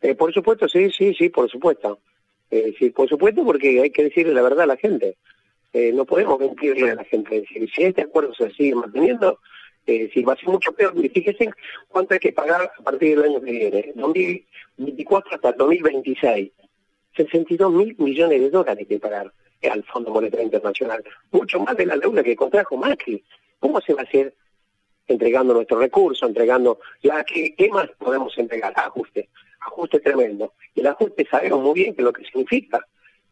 [0.04, 2.00] Eh, por supuesto, sí, sí, sí, por supuesto.
[2.78, 5.18] sí, por supuesto, porque hay que decirle la verdad a la gente.
[5.74, 7.44] no podemos mentirle a la gente.
[7.50, 9.40] si este acuerdo se sigue manteniendo,
[9.86, 11.50] eh, si va a ser mucho peor, fíjense
[11.90, 16.52] cuánto hay que pagar a partir del año que viene, 2024 hasta 2026.
[17.16, 19.32] 62 mil millones de dólares hay que pagar
[19.70, 23.24] al Fondo Monetario Internacional, mucho más de la deuda que contrajo Macri.
[23.60, 24.34] ¿Cómo se va a hacer
[25.08, 28.74] entregando nuestros recursos, entregando, ¿qué, ¿qué más podemos entregar?
[28.76, 29.30] Ajuste,
[29.68, 30.54] ajuste tremendo.
[30.76, 32.86] Y el ajuste sabemos muy bien que lo que significa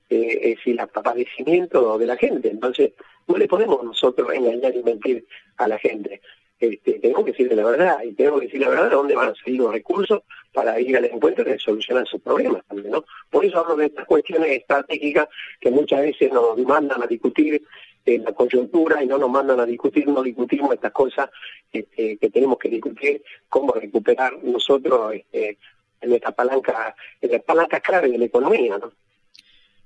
[0.09, 2.49] eh, es el padecimiento de la gente.
[2.49, 2.93] Entonces,
[3.27, 5.25] no le podemos nosotros engañar y mentir
[5.57, 6.21] a la gente
[6.61, 9.29] este, tenemos que decirle la verdad y tenemos que decir la verdad de dónde van
[9.29, 10.21] a salir los recursos
[10.53, 13.03] para ir al encuentro y solucionar sus problemas también, ¿no?
[13.31, 15.27] Por eso hablo de estas cuestiones estratégicas
[15.59, 17.63] que muchas veces nos mandan a discutir
[18.05, 21.31] en la coyuntura y no nos mandan a discutir, no discutimos estas cosas
[21.73, 25.57] este, que tenemos que discutir, cómo recuperar nosotros este,
[26.01, 28.91] en nuestra palanca, en las palancas clave de la economía, ¿no?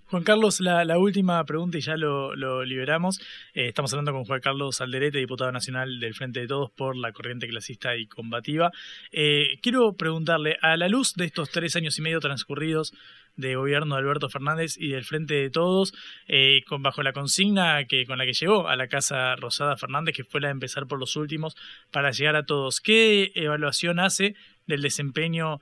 [0.07, 3.19] Juan Carlos, la, última pregunta y ya lo, liberamos.
[3.55, 7.11] Eh, estamos hablando con Juan Carlos Alderete, diputado nacional del Frente de Todos por la
[7.11, 8.71] corriente clasista y combativa.
[9.11, 12.93] Eh, quiero preguntarle, a la luz de estos tres años y medio transcurridos
[13.35, 15.93] de gobierno de Alberto Fernández y del Frente de Todos,
[16.27, 20.15] eh, con, bajo la consigna que con la que llegó a la Casa Rosada Fernández,
[20.15, 21.55] que fue la de empezar por los últimos
[21.91, 24.35] para llegar a todos, ¿qué evaluación hace
[24.67, 25.59] del desempeño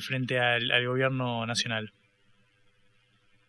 [0.00, 1.92] frente al gobierno nacional?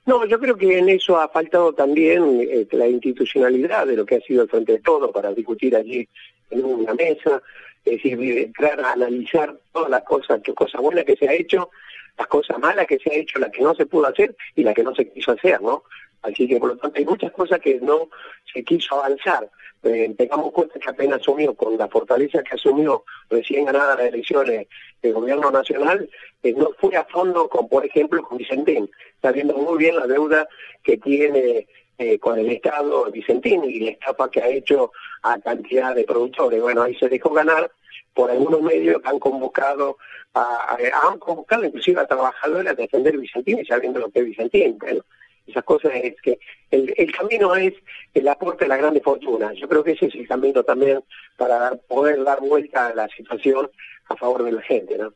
[0.05, 4.15] No, yo creo que en eso ha faltado también eh, la institucionalidad de lo que
[4.15, 6.07] ha sido el Frente de Todo para discutir allí
[6.49, 7.41] en una mesa,
[7.85, 11.69] es decir, entrar a analizar todas las cosas, qué cosas buenas que se ha hecho,
[12.17, 14.75] las cosas malas que se ha hecho, las que no se pudo hacer y las
[14.75, 15.83] que no se quiso hacer, ¿no?
[16.23, 18.09] Así que por lo tanto hay muchas cosas que no
[18.51, 19.49] se quiso avanzar.
[19.83, 24.67] Eh, tengamos cuenta que apenas asumió, con la fortaleza que asumió recién ganadas las elecciones
[25.01, 26.09] del gobierno nacional,
[26.41, 28.89] eh, no fue a fondo con, por ejemplo, con Vicentín.
[29.15, 30.47] Está viendo muy bien la deuda
[30.81, 35.93] que tiene eh, con el Estado Vicentín y la estafa que ha hecho a cantidad
[35.93, 36.62] de productores.
[36.62, 37.69] Bueno, ahí se dejó ganar
[38.13, 39.97] por algunos medios que han convocado
[40.33, 44.77] a, han convocado inclusive a trabajadores a defender Vicentín y sabiendo lo que es Vicentín.
[44.79, 45.03] Bueno,
[45.45, 46.39] esas cosas es que
[46.71, 47.73] el, el, camino es
[48.13, 49.51] el aporte de la grande fortuna.
[49.53, 51.01] Yo creo que ese es el camino también
[51.38, 53.69] para poder dar vuelta a la situación
[54.10, 55.13] a favor de la gente, ¿no?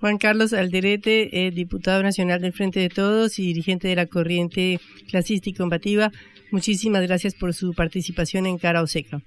[0.00, 4.78] Juan Carlos Alderete, eh, diputado nacional del Frente de Todos y dirigente de la corriente
[5.08, 6.10] clasista y combativa,
[6.50, 9.20] muchísimas gracias por su participación en Cara o Seca.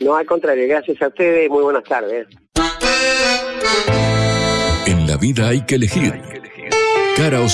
[0.00, 2.26] No, al contrario, gracias a ustedes, muy buenas tardes.
[4.86, 6.14] En la vida hay que elegir.
[7.16, 7.48] Cara o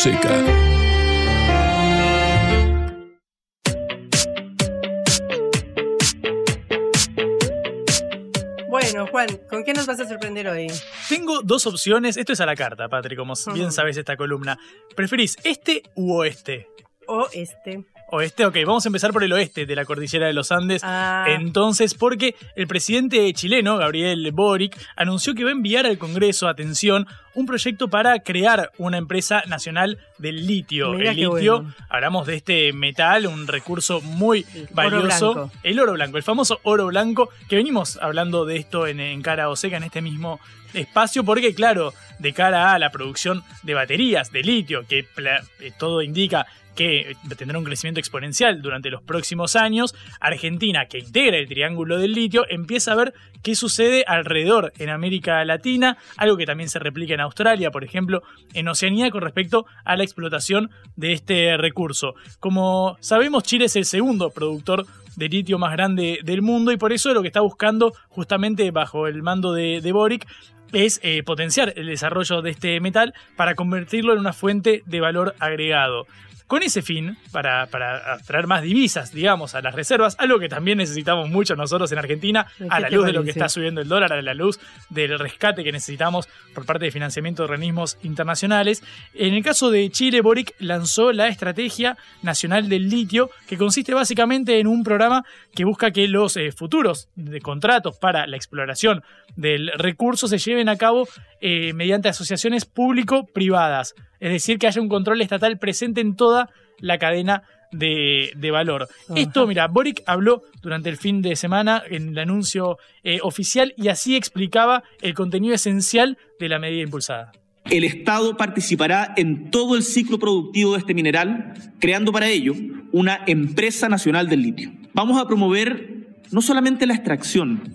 [9.15, 10.67] Juan, ¿con qué nos vas a sorprender hoy?
[11.09, 12.17] Tengo dos opciones.
[12.17, 14.59] Esto es a la carta, Patri, como bien sabes esta columna.
[14.97, 16.67] ¿Preferís este u oeste?
[17.07, 17.85] Oeste.
[18.09, 20.83] Oeste, ok, vamos a empezar por el oeste de la cordillera de los Andes.
[20.85, 21.27] Ah.
[21.29, 27.07] Entonces, porque el presidente chileno, Gabriel Boric, anunció que va a enviar al Congreso, atención,
[27.35, 30.93] un proyecto para crear una empresa nacional del litio.
[30.93, 31.75] Mirá el litio, bueno.
[31.89, 35.35] hablamos de este metal, un recurso muy valioso.
[35.35, 35.53] blanco.
[35.63, 39.49] El oro blanco, el famoso oro blanco, que venimos hablando de esto en, en Cara
[39.49, 40.41] o Seca, en este mismo
[40.73, 46.03] espacio, porque claro, de cara a la producción de baterías de litio, que eh, todo
[46.03, 51.99] indica que tendrá un crecimiento exponencial durante los próximos años, Argentina, que integra el triángulo
[51.99, 56.79] del litio, empieza a ver qué sucede alrededor en América Latina, algo que también se
[56.79, 62.15] replica en Australia, por ejemplo, en Oceanía con respecto a la explotación de este recurso.
[62.41, 66.93] Como sabemos, Chile es el segundo productor de litio más grande del mundo y por
[66.93, 70.27] eso lo que está buscando justamente bajo el mando de, de Boric
[70.73, 75.35] es eh, potenciar el desarrollo de este metal para convertirlo en una fuente de valor
[75.39, 76.07] agregado.
[76.47, 80.79] Con ese fin, para, para traer más divisas, digamos, a las reservas, algo que también
[80.79, 83.89] necesitamos mucho nosotros en Argentina, ¿Qué a la luz de lo que está subiendo el
[83.89, 88.83] dólar, a la luz del rescate que necesitamos por parte de financiamiento de organismos internacionales.
[89.15, 94.61] En el caso de Chile, Boric lanzó la Estrategia Nacional del Litio, que consiste básicamente
[94.61, 99.03] en un programa que busca que los eh, futuros de contratos para la exploración
[99.37, 101.09] del recurso se lleven a cabo
[101.41, 103.95] eh, mediante asociaciones público-privadas.
[104.25, 108.89] Es decir, que haya un control estatal presente en toda la cadena de, de valor.
[109.15, 113.89] Esto, mira, Boric habló durante el fin de semana en el anuncio eh, oficial y
[113.89, 117.33] así explicaba el contenido esencial de la medida impulsada.
[117.67, 122.55] El Estado participará en todo el ciclo productivo de este mineral, creando para ello
[122.93, 124.73] una empresa nacional del litio.
[124.95, 127.75] Vamos a promover no solamente la extracción,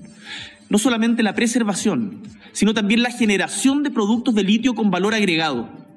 [0.68, 5.89] no solamente la preservación, sino también la generación de productos de litio con valor agregado.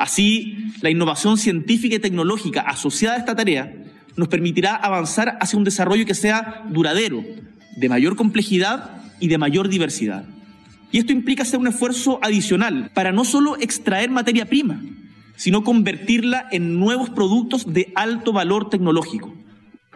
[0.00, 3.70] Así, la innovación científica y tecnológica asociada a esta tarea
[4.16, 7.22] nos permitirá avanzar hacia un desarrollo que sea duradero,
[7.76, 10.24] de mayor complejidad y de mayor diversidad.
[10.90, 14.80] Y esto implica hacer un esfuerzo adicional para no solo extraer materia prima,
[15.36, 19.34] sino convertirla en nuevos productos de alto valor tecnológico.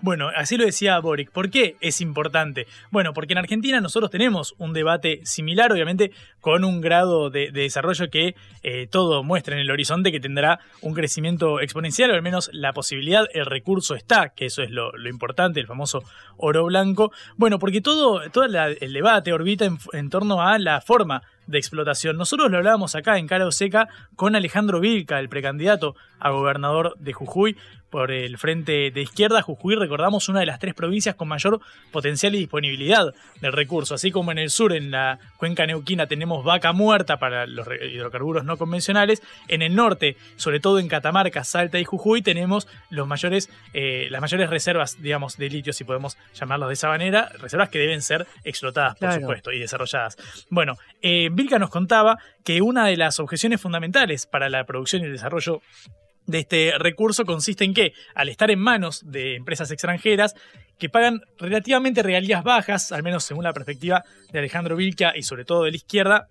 [0.04, 1.30] Bueno, así lo decía Boric.
[1.30, 2.66] ¿Por qué es importante?
[2.90, 6.10] Bueno, porque en Argentina nosotros tenemos un debate similar, obviamente,
[6.42, 10.60] con un grado de, de desarrollo que eh, todo muestra en el horizonte que tendrá
[10.82, 14.92] un crecimiento exponencial, o al menos la posibilidad, el recurso está, que eso es lo,
[15.08, 16.02] importante, el famoso
[16.36, 17.10] oro blanco.
[17.38, 22.16] Bueno, porque todo, todo el debate orbita en, en torno a la forma de explotación.
[22.16, 26.94] Nosotros lo hablábamos acá en Cara o Seca con Alejandro Vilca, el precandidato a gobernador
[26.98, 27.56] de Jujuy
[27.90, 29.40] por el frente de izquierda.
[29.40, 31.60] Jujuy, recordamos, una de las tres provincias con mayor
[31.92, 33.94] potencial y disponibilidad del recurso.
[33.94, 38.44] Así como en el sur, en la cuenca neuquina, tenemos vaca muerta para los hidrocarburos
[38.44, 39.22] no convencionales.
[39.46, 44.20] En el norte, sobre todo en Catamarca, Salta y Jujuy, tenemos los mayores, eh, las
[44.20, 47.28] mayores reservas, digamos, de litio, si podemos llamarlos de esa manera.
[47.38, 49.20] Reservas que deben ser explotadas, por Claro.
[49.20, 50.16] supuesto, y desarrolladas.
[50.50, 55.06] Bueno, eh, Vilca nos contaba que una de las objeciones fundamentales para la producción y
[55.06, 55.60] el desarrollo
[56.26, 60.34] de este recurso consiste en que, al estar en manos de empresas extranjeras
[60.78, 65.44] que pagan relativamente regalías bajas, al menos según la perspectiva de Alejandro Vilca y sobre
[65.44, 66.28] todo de la izquierda,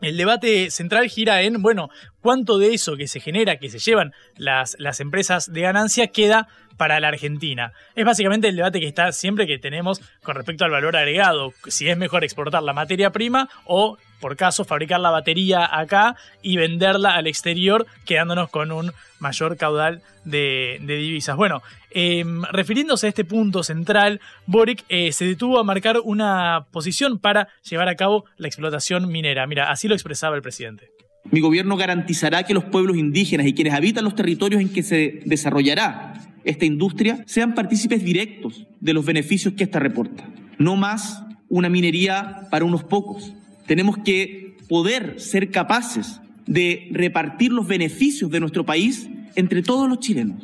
[0.00, 4.12] el debate central gira en, bueno, cuánto de eso que se genera, que se llevan
[4.36, 7.72] las, las empresas de ganancia, queda para la Argentina.
[7.96, 11.52] Es básicamente el debate que está siempre que tenemos con respecto al valor agregado.
[11.66, 16.56] Si es mejor exportar la materia prima o, por caso, fabricar la batería acá y
[16.56, 21.36] venderla al exterior, quedándonos con un mayor caudal de, divisas.
[21.36, 27.18] Bueno, eh, refiriéndose a este punto central, Boric eh, se detuvo a marcar una posición
[27.18, 29.46] para llevar a cabo la explotación minera.
[29.46, 30.90] Mira, así lo expresaba el presidente.
[31.30, 35.20] Mi gobierno garantizará que los pueblos indígenas y quienes habitan los territorios en que se
[35.24, 40.24] desarrollará esta industria sean partícipes directos de los beneficios que esta reporta.
[40.58, 43.34] No más una minería para unos pocos.
[43.68, 50.00] Tenemos que poder ser capaces de repartir los beneficios de nuestro país entre todos los
[50.00, 50.42] chilenos.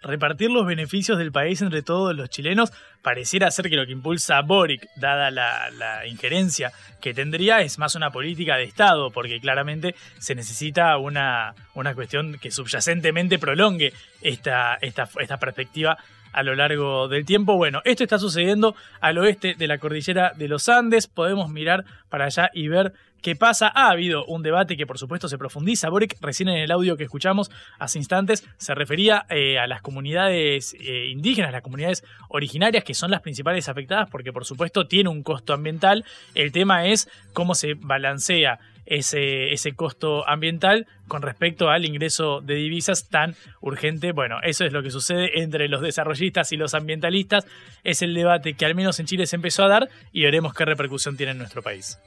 [0.00, 2.72] repartir los beneficios del país entre todos los chilenos
[3.02, 7.96] pareciera ser que lo que impulsa Boric, dada la, la injerencia que tendría, es más
[7.96, 14.76] una política de Estado, porque claramente se necesita una, una cuestión que subyacentemente prolongue esta,
[14.80, 15.98] esta, esta perspectiva
[16.32, 17.56] a lo largo del tiempo.
[17.56, 21.06] Bueno, esto está sucediendo al oeste de la cordillera de los Andes.
[21.06, 23.70] Podemos mirar para allá y ver qué pasa.
[23.74, 25.88] Ha habido un debate que por supuesto se profundiza.
[25.88, 30.74] Boric recién en el audio que escuchamos hace instantes se refería eh, a las comunidades
[30.80, 35.22] eh, indígenas, las comunidades originarias que son las principales afectadas porque por supuesto tiene un
[35.22, 36.04] costo ambiental.
[36.34, 38.58] El tema es cómo se balancea
[38.88, 44.12] ese, ese costo ambiental con respecto al ingreso de divisas tan urgente.
[44.12, 47.46] Bueno, eso es lo que sucede entre los desarrollistas y los ambientalistas.
[47.84, 50.64] Es el debate que al menos en Chile se empezó a dar y veremos qué
[50.64, 51.98] repercusión tiene en nuestro país.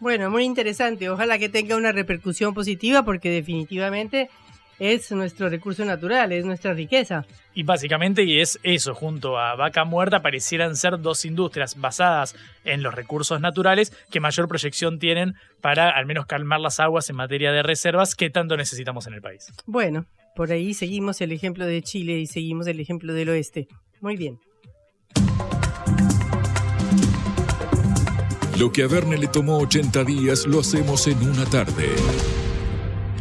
[0.00, 1.08] Bueno, muy interesante.
[1.10, 4.30] Ojalá que tenga una repercusión positiva porque definitivamente
[4.82, 7.24] es nuestro recurso natural, es nuestra riqueza.
[7.54, 12.82] Y básicamente, y es eso, junto a Vaca Muerta, parecieran ser dos industrias basadas en
[12.82, 17.52] los recursos naturales que mayor proyección tienen para al menos calmar las aguas en materia
[17.52, 19.52] de reservas que tanto necesitamos en el país.
[19.66, 23.68] Bueno, por ahí seguimos el ejemplo de Chile y seguimos el ejemplo del oeste.
[24.00, 24.40] Muy bien.
[28.58, 31.86] Lo que a Verne le tomó 80 días lo hacemos en una tarde.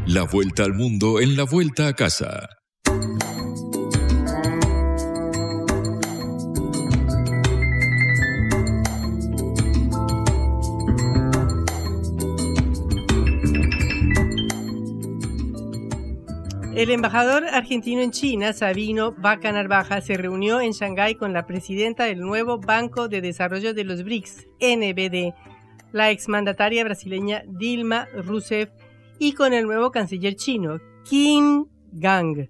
[0.07, 2.49] La vuelta al mundo en la vuelta a casa.
[16.75, 22.05] El embajador argentino en China, Sabino Vaca Narvaja, se reunió en Shanghái con la presidenta
[22.05, 25.35] del nuevo Banco de Desarrollo de los BRICS, NBD,
[25.91, 28.69] la exmandataria brasileña Dilma Rousseff,
[29.21, 32.49] y con el nuevo canciller chino, Qin Gang,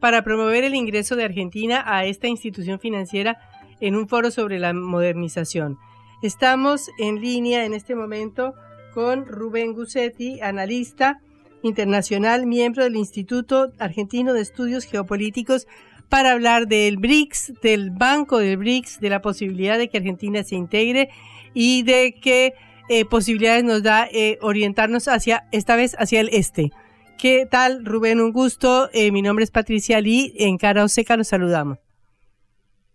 [0.00, 3.38] para promover el ingreso de Argentina a esta institución financiera
[3.78, 5.76] en un foro sobre la modernización.
[6.22, 8.54] Estamos en línea en este momento
[8.94, 11.20] con Rubén Gussetti, analista
[11.62, 15.66] internacional, miembro del Instituto Argentino de Estudios Geopolíticos,
[16.08, 20.56] para hablar del BRICS, del Banco del BRICS, de la posibilidad de que Argentina se
[20.56, 21.10] integre
[21.52, 22.54] y de qué
[22.88, 26.70] eh, posibilidades nos da eh, orientarnos hacia, esta vez hacia el este.
[27.18, 28.20] ¿Qué tal, Rubén?
[28.20, 28.88] Un gusto.
[28.92, 30.32] Eh, mi nombre es Patricia Lee.
[30.38, 31.78] En Cara Oseca los saludamos.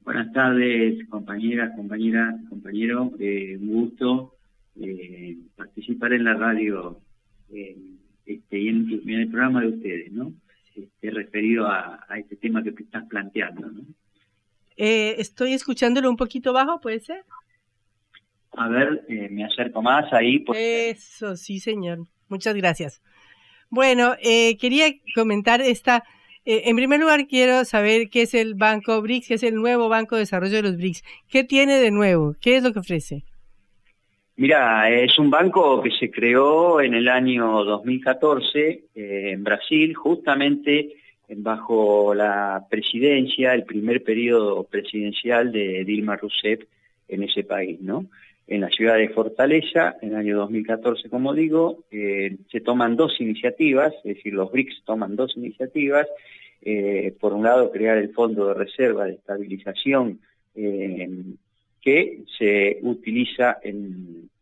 [0.03, 3.11] Buenas tardes, compañeras, compañeras, compañero.
[3.19, 4.35] un gusto
[5.55, 6.99] participar en la radio
[8.25, 10.33] este, y en, el programa de ustedes, ¿no?
[10.75, 13.81] Este, referido a, este tema que estás planteando, ¿no?
[14.75, 17.23] Eh, estoy escuchándolo un poquito bajo, ¿puede ser?
[18.55, 20.43] A ver, eh, me acerco más ahí.
[20.55, 21.99] Eso, sí, señor.
[22.29, 23.01] Muchas gracias.
[23.69, 24.85] Bueno, eh, quería
[25.15, 26.03] comentar esta...
[26.45, 30.15] en primer lugar, quiero saber qué es el Banco BRICS, qué es el nuevo Banco
[30.15, 31.03] de Desarrollo de los BRICS.
[31.29, 32.35] ¿Qué tiene de nuevo?
[32.39, 33.23] ¿Qué es lo que ofrece?
[34.35, 38.59] Mira, es un banco que se creó en el año 2014
[38.95, 40.95] eh, en Brasil, justamente
[41.35, 46.61] bajo la presidencia, el primer periodo presidencial de Dilma Rousseff
[47.07, 48.05] en ese país, ¿no?
[48.47, 53.19] En la ciudad de Fortaleza, en el año 2014, como digo, eh, se toman dos
[53.21, 56.07] iniciativas, es decir, los BRICS toman dos iniciativas.
[56.61, 60.19] Eh, por un lado, crear el Fondo de Reserva de Estabilización
[60.53, 63.57] que se utiliza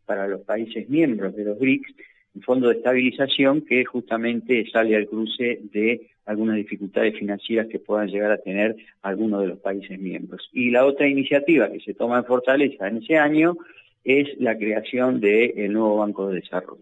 [0.04, 1.94] para los países miembros de los BRICS,
[2.34, 8.08] un fondo de estabilización que justamente sale al cruce de algunas dificultades financieras que puedan
[8.08, 10.48] llegar a tener algunos de los países miembros.
[10.52, 13.56] Y la otra iniciativa que se toma en Fortaleza en ese año
[14.04, 16.80] es la creación del nuevo Banco de Desarrollo.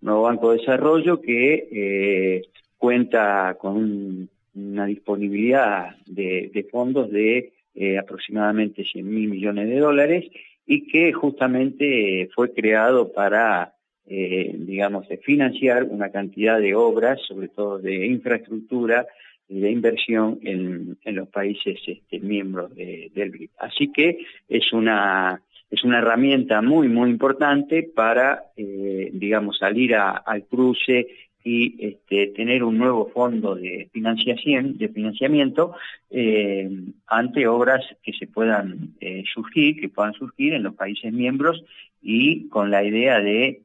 [0.00, 2.42] Un nuevo Banco de Desarrollo que eh,
[2.78, 10.24] cuenta con una disponibilidad de fondos de eh, aproximadamente 100 mil millones de dólares
[10.66, 13.74] y que justamente fue creado para,
[14.06, 19.06] eh, digamos, financiar una cantidad de obras, sobre todo de infraestructura
[19.46, 23.50] y de inversión en, los países este, miembros del BRIC.
[23.58, 30.44] Así que es una es una herramienta muy, muy importante para, eh, digamos, salir al
[30.44, 31.08] cruce
[31.42, 35.74] y este, tener un nuevo fondo de financiación, de financiamiento
[36.10, 36.68] eh,
[37.06, 41.62] ante obras que se puedan eh, surgir, que puedan surgir en los países miembros
[42.02, 43.62] y con la idea de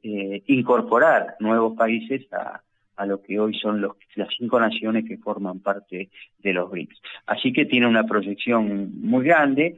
[0.47, 2.61] incorporar nuevos países a,
[3.05, 7.01] lo que hoy son las cinco naciones que forman parte de los BRICS.
[7.25, 9.77] Así que tiene una proyección muy grande.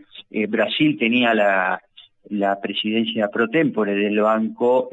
[0.50, 1.82] Brasil tenía la,
[2.30, 4.90] la presidencia pro tempore del banco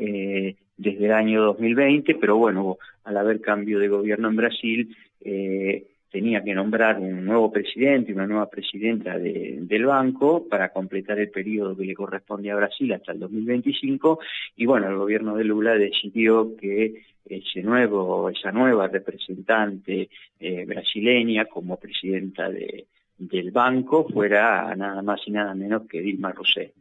[0.80, 6.42] desde el año 2020, pero bueno, al haber cambio de gobierno en Brasil, eh, tenía
[6.42, 11.84] que nombrar un nuevo presidente una nueva presidenta del banco para completar el periodo que
[11.84, 14.20] le corresponde a Brasil hasta el 2025
[14.56, 20.08] y bueno, el gobierno de Lula decidió que ese nuevo, esa nueva representante
[20.40, 22.86] eh, brasileña como presidenta de,
[23.18, 26.72] del banco fuera nada más y nada menos que Dilma Rousseff.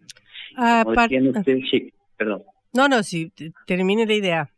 [0.55, 0.83] Ah,
[1.69, 2.43] sí, perdón.
[2.73, 3.31] No, no, sí,
[3.65, 4.49] termine la idea.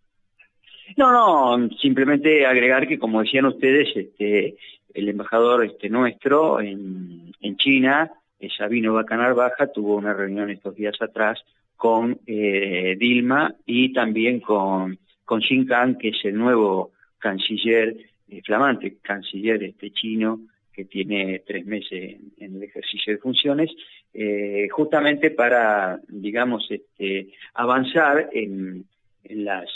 [0.97, 4.55] No, no, simplemente agregar que como decían ustedes, este,
[4.93, 10.75] el embajador este, nuestro en, en China, eh, Sabino Bacanar Baja, tuvo una reunión estos
[10.75, 11.43] días atrás
[11.77, 17.95] con eh, Dilma y también con, con Xin Kang, que es el nuevo canciller,
[18.29, 20.41] eh, flamante canciller este chino,
[20.73, 23.71] que tiene tres meses en, el ejercicio de funciones,
[24.13, 28.85] eh, justamente para, digamos, este, avanzar en,
[29.23, 29.69] en las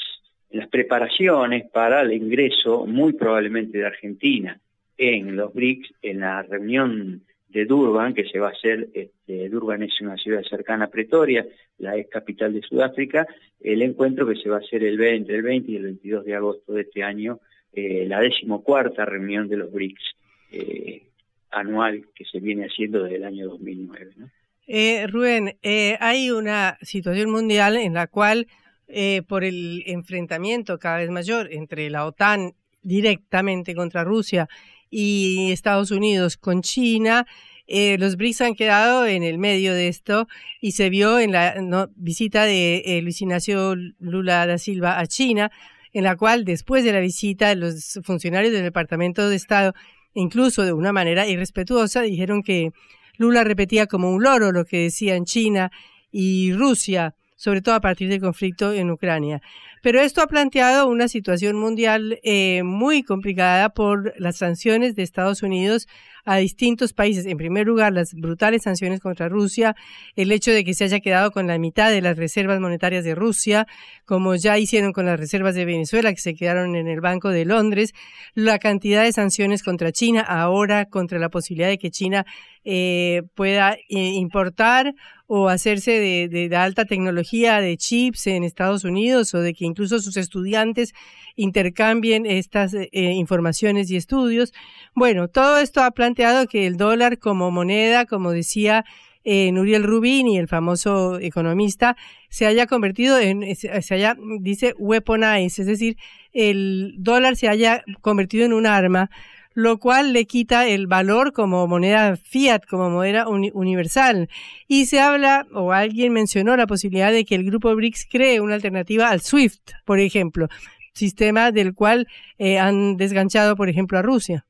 [0.49, 4.59] en las preparaciones para el ingreso, muy probablemente de Argentina,
[4.97, 9.83] en los BRICS, en la reunión de Durban, que se va a hacer, este, Durban
[9.83, 11.45] es una ciudad cercana a Pretoria,
[11.77, 13.27] la ex capital de Sudáfrica,
[13.59, 16.35] el encuentro que se va a hacer el 20, el 20 y el 22 de
[16.35, 17.39] agosto de este año,
[17.73, 20.15] eh, la decimocuarta reunión de los BRICS
[20.55, 21.03] eh,
[21.51, 24.11] anual que se viene haciendo desde el año 2009.
[24.17, 24.29] ¿no?
[24.67, 28.47] Eh, Rubén, eh, hay una situación mundial en la cual,
[28.87, 34.47] eh, por el enfrentamiento cada vez mayor entre la OTAN directamente contra Rusia
[34.89, 37.25] y Estados Unidos con China,
[37.67, 40.27] eh, los BRICS han quedado en el medio de esto
[40.61, 41.55] y se vio en la
[41.95, 45.51] visita de Luis Ignacio Lula da Silva a China,
[45.91, 49.73] en la cual después de la visita los funcionarios del Departamento de Estado,
[50.15, 52.71] incluso de una manera irrespetuosa, dijeron que
[53.17, 55.71] Lula repetía como un loro lo que decía en China
[56.11, 59.41] y Rusia, sobre todo a partir del conflicto en Ucrania.
[59.81, 65.43] Pero esto ha planteado una situación mundial eh, muy complicada por las sanciones de Estados
[65.43, 65.87] Unidos
[66.25, 67.25] a distintos países.
[67.27, 69.75] En primer lugar, las brutales sanciones contra Rusia,
[70.15, 73.13] el hecho de que se haya quedado con la mitad de las reservas monetarias de
[73.13, 73.67] Rusia,
[74.05, 77.45] como ya hicieron con las reservas de Venezuela, que se quedaron en el Banco de
[77.45, 77.93] Londres,
[78.33, 82.25] la cantidad de sanciones contra China, ahora contra la posibilidad de que China
[82.63, 84.95] eh, pueda eh, importar
[85.27, 85.91] o hacerse
[86.29, 90.93] de, alta tecnología de chips en Estados Unidos o de que incluso sus estudiantes
[91.35, 94.53] intercambien estas eh, informaciones y estudios.
[94.93, 98.85] Bueno, todo esto ha planteado que el dólar como moneda, como decía
[99.23, 101.97] eh, Nuriel Rubini, el famoso economista,
[102.29, 105.97] se haya convertido en, se haya, dice, weaponized, es decir,
[106.31, 109.09] el dólar se haya convertido en un arma
[109.55, 114.29] lo cual le quita el valor como moneda fiat, como moneda uni universal.
[114.67, 118.55] Y se habla, o alguien mencionó la posibilidad de que el grupo BRICS cree una
[118.55, 120.49] alternativa al SWIFT, por ejemplo,
[120.93, 124.45] sistema del cual eh, han desganchado, por ejemplo, a Rusia.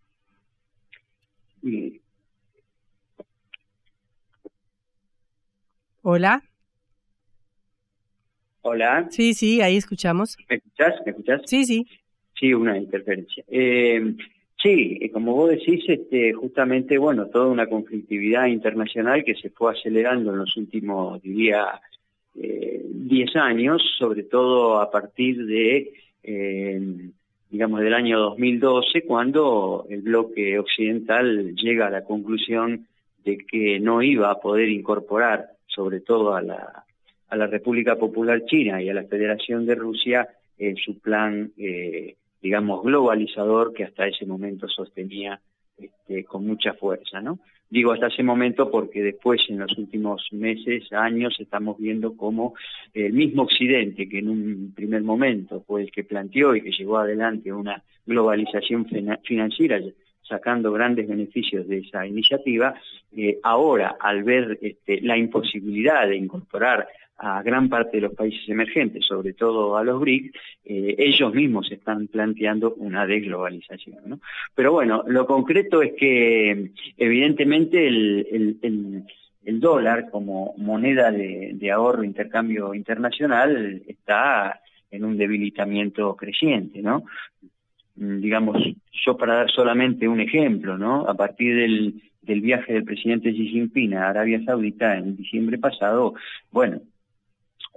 [6.01, 6.43] Hola.
[8.61, 9.07] Hola.
[9.11, 10.35] Sí, sí, ahí escuchamos.
[10.49, 10.95] ¿Me escuchás?
[11.05, 11.41] ¿Me escuchás?
[11.45, 11.85] Sí, sí.
[12.39, 13.43] Sí, una interferencia.
[13.47, 14.15] Eh,
[14.65, 20.31] Sí, como vos decís, este, justamente, bueno, toda una conflictividad internacional que se fue acelerando
[20.31, 21.79] en los últimos, diría,
[22.33, 25.93] 10 eh, años, sobre todo a partir de,
[26.23, 26.81] eh,
[27.51, 32.87] digamos, del año 2012, cuando el bloque occidental llega a la conclusión
[33.23, 36.85] de que no iba a poder incorporar, sobre todo a la,
[37.29, 42.15] a la República Popular China y a la Federación de Rusia, en su plan eh,
[42.45, 45.41] digamos, globalizador que hasta ese momento sostenía
[45.75, 47.39] este, con mucha fuerza, ¿no?
[47.71, 52.53] Digo hasta ese momento porque después, en los últimos meses, años, estamos viendo cómo
[52.93, 56.99] el mismo Occidente, que en un primer momento fue el que planteó y que llevó
[56.99, 58.85] adelante una globalización
[59.23, 59.81] financiera,
[60.21, 62.75] sacando grandes beneficios de esa iniciativa,
[63.17, 66.87] eh, ahora, al ver este, la imposibilidad de incorporar
[67.17, 70.35] a gran parte de los países emergentes, sobre todo a los BRIC,
[70.65, 74.19] eh, ellos mismos están planteando una desglobalización.
[74.53, 79.05] Pero bueno, lo concreto es que evidentemente el,
[79.59, 84.59] dólar como moneda de, de ahorro intercambio internacional está
[84.91, 87.03] en un debilitamiento creciente, ¿no?
[87.95, 88.57] Digamos,
[88.91, 91.07] yo para dar solamente un ejemplo, ¿no?
[91.07, 96.15] A partir del, del viaje del presidente Xi Jinping a Arabia Saudita en diciembre pasado,
[96.51, 96.81] bueno,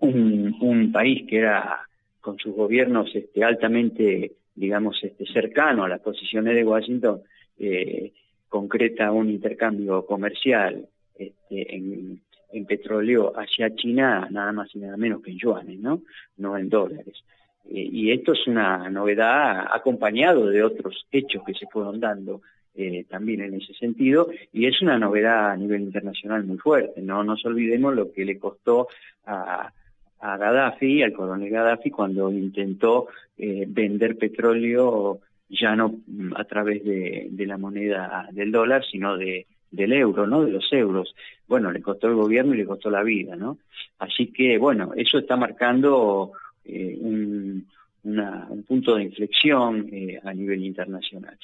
[0.00, 1.80] un, país que era
[2.20, 7.22] con sus gobiernos este, altamente, digamos, este, cercano a las posiciones de Washington,
[7.58, 8.12] eh,
[8.48, 10.86] concreta un intercambio comercial
[11.16, 12.20] este, en,
[12.66, 16.02] petróleo hacia China nada más y nada menos que en yuanes, ¿no?
[16.38, 17.22] No en dólares.
[17.70, 22.40] Eh, y esto es una novedad acompañado de otros hechos que se fueron dando
[22.74, 27.02] eh, también en ese sentido, y es una novedad a nivel internacional muy fuerte.
[27.02, 28.88] No nos olvidemos lo que le costó
[29.26, 29.72] a,
[30.20, 35.94] a Gaddafi, al coronel Gaddafi, cuando intentó eh, vender petróleo ya no
[36.34, 40.44] a través de, la moneda del dólar, sino de, del euro, ¿no?
[40.44, 41.14] De los euros.
[41.46, 43.58] Bueno, le costó el gobierno y le costó la vida, ¿no?
[43.98, 46.32] Así que, bueno, eso está marcando
[46.66, 47.66] eh, un,
[48.04, 51.38] un, punto de inflexión eh, a nivel internacional.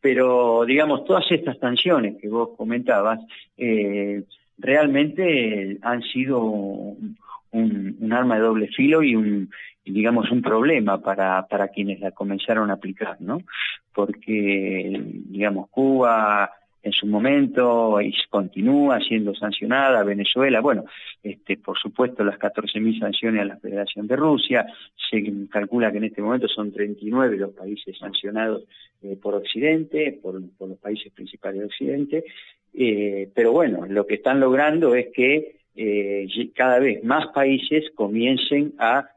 [0.00, 3.18] Pero, digamos, todas estas sanciones que vos comentabas,
[4.56, 6.96] realmente han sido
[7.58, 9.50] un, arma de doble filo y un,
[9.84, 13.42] digamos, un problema para, para quienes la comenzaron a aplicar, ¿no?
[13.92, 16.50] Porque, digamos, Cuba
[16.82, 20.84] en su momento y continúa siendo sancionada, Venezuela, bueno,
[21.22, 24.66] este, por supuesto las 14.000 sanciones a la Federación de Rusia,
[25.10, 28.64] se calcula que en este momento son 39 los países sancionados
[29.02, 32.24] eh, por Occidente, por, los países principales de Occidente,
[32.74, 38.74] eh, pero bueno, lo que están logrando es que eh, cada vez más países comiencen
[38.78, 39.08] a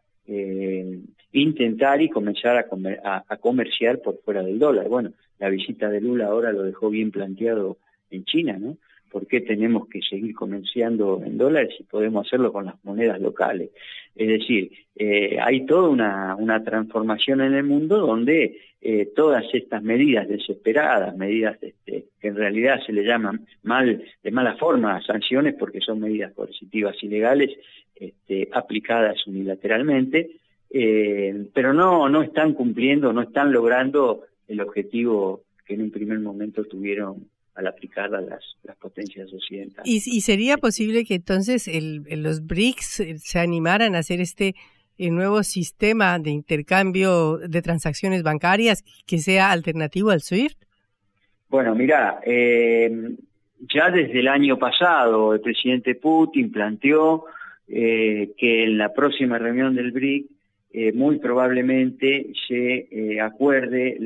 [1.34, 4.88] intentar y comenzar a, a, comerciar por fuera del dólar.
[4.88, 7.78] Bueno, la visita de Lula ahora lo dejó bien planteado
[8.10, 8.78] en China, ¿no?
[9.12, 13.72] ¿Por qué tenemos que seguir comerciando en dólares si podemos hacerlo con las monedas locales?
[14.16, 20.28] Es decir, eh, hay toda una, transformación en el mundo donde eh, todas estas medidas
[20.28, 25.82] desesperadas, medidas este, que en realidad se le llaman mal, de mala forma sanciones porque
[25.82, 27.52] son medidas coercitivas ilegales
[27.96, 30.32] este, aplicadas unilateralmente,
[30.70, 36.20] eh, pero no, no están cumpliendo, no están logrando el objetivo que en un primer
[36.20, 38.44] momento tuvieron al aplicar a las,
[38.80, 40.08] potencias occidentales.
[40.08, 44.56] ¿Y, sería posible que entonces el, los BRICS eh, se animaran a hacer este
[44.98, 50.58] eh, nuevo sistema de intercambio de transacciones bancarias que sea alternativo al SWIFT?
[51.50, 57.26] Bueno, mira, ya desde el año pasado el presidente Putin planteó
[57.68, 60.28] que en la próxima reunión del BRIC
[60.74, 64.00] eh, muy probablemente se eh, acuerde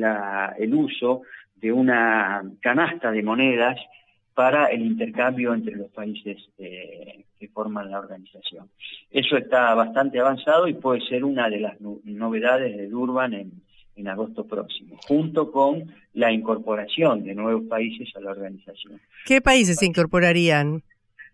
[0.58, 1.22] el uso
[1.66, 3.76] de una canasta de monedas
[4.36, 8.70] para el intercambio entre los países eh, que forman la organización.
[9.09, 13.51] Eso está bastante avanzado y puede ser una de las novedades de Durban en,
[13.95, 19.01] en agosto próximo, junto con la incorporación de nuevos países a la organización.
[19.26, 20.84] ¿Qué países se incorporarían?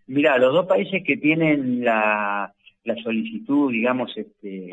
[0.06, 2.54] Mira, los dos países que tienen la,
[2.84, 4.70] la solicitud, digamos, este,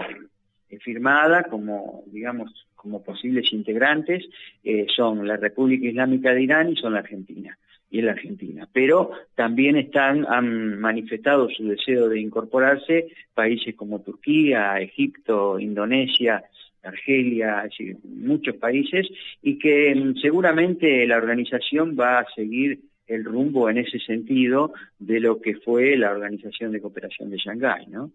[0.78, 4.26] firmada como, digamos, como posibles integrantes
[4.64, 7.58] eh, son la República Islámica de Irán y son la Argentina
[7.90, 8.68] y la Argentina.
[8.72, 16.44] Pero también están, han manifestado su deseo de incorporarse países como Turquía, Egipto, Indonesia,
[16.84, 17.68] Argelia,
[18.04, 19.08] muchos países,
[19.42, 25.20] y que mm, seguramente la organización va a seguir el rumbo en ese sentido de
[25.20, 28.12] lo que fue la Organización de Cooperación de Shanghái, ¿no?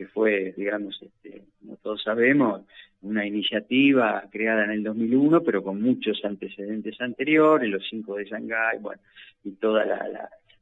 [0.00, 2.62] Que fue, digamos, este, como todos sabemos,
[3.02, 8.78] una iniciativa creada en el 2001, pero con muchos antecedentes anteriores, los cinco de Shanghái,
[8.80, 9.02] bueno,
[9.44, 9.78] y todo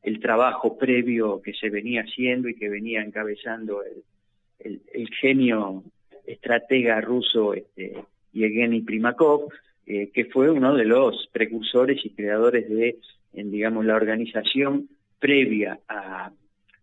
[0.02, 5.84] el trabajo previo que se venía haciendo y que venía encabezando el, genio
[6.26, 7.94] estratega ruso este,
[8.32, 9.52] Yevgeny Primakov,
[9.86, 12.98] eh, que fue uno de los precursores y creadores de,
[13.32, 14.88] digamos, la organización
[15.20, 16.32] previa a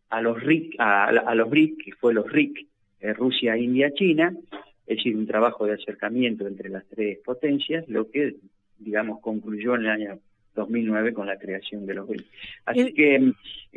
[0.09, 2.67] a los RIC, a, los BRIC, que fue los RIC,
[3.01, 4.33] eh, Rusia, India, China,
[4.87, 8.35] es decir, un trabajo de acercamiento entre las tres potencias, lo que,
[8.77, 10.19] digamos, concluyó en el año
[10.53, 12.25] 2009 con la creación de los BRIC.
[12.65, 13.33] Así que mm,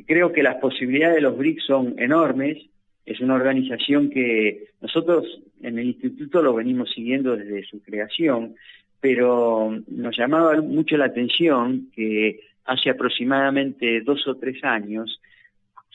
[0.07, 2.59] creo que las posibilidades de los BRIC son enormes,
[3.05, 5.25] es una organización que nosotros
[5.63, 8.55] en el instituto lo venimos siguiendo desde su creación,
[9.01, 15.21] pero nos llamaba mucho la atención que hace aproximadamente dos o tres años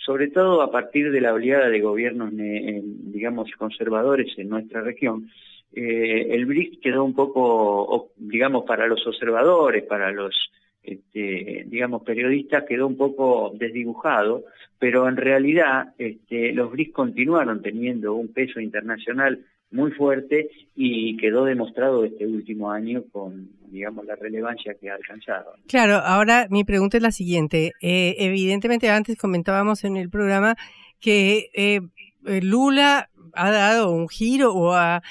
[0.06, 5.30] sobre todo a partir de la oleada de gobiernos, digamos, conservadores en nuestra región,
[5.74, 10.52] eh, el BRIC quedó un poco, digamos, para los observadores, para los,
[10.84, 14.44] este, digamos, periodistas, quedó un poco desdibujado,
[14.80, 21.46] pero en realidad este, los BRIC continuaron teniendo un peso internacional muy fuerte y quedó
[21.46, 25.56] demostrado este último año con, digamos, la relevancia que ha alcanzado.
[25.68, 27.72] Claro, ahora mi pregunta es la siguiente.
[27.82, 30.56] Eh, evidentemente antes comentábamos en el programa
[31.00, 31.82] que eh,
[32.24, 35.02] Lula ha dado un giro o ha,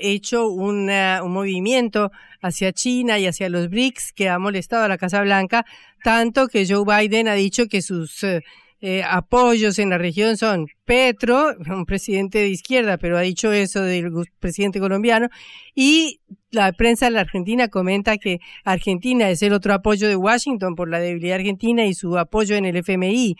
[0.00, 0.86] hecho un
[1.32, 5.64] movimiento hacia China y hacia los BRICS que ha molestado a la Casa Blanca,
[6.04, 8.22] tanto que Joe Biden ha dicho que sus...
[8.22, 8.42] Eh,
[8.86, 13.80] eh, apoyos en la región son Petro, un presidente de izquierda, pero ha dicho eso
[13.80, 15.30] del presidente colombiano,
[15.74, 20.74] y la prensa de la Argentina comenta que Argentina es el otro apoyo de Washington
[20.74, 23.36] por la debilidad argentina y su apoyo en el FMI.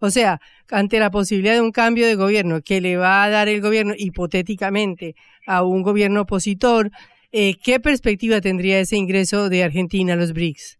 [0.00, 0.40] O sea,
[0.70, 3.94] ante la posibilidad de un cambio de gobierno que le va a dar el gobierno
[3.96, 5.14] hipotéticamente
[5.46, 6.90] a un gobierno opositor,
[7.32, 10.78] eh, ¿qué perspectiva tendría ese ingreso de Argentina a los BRICS?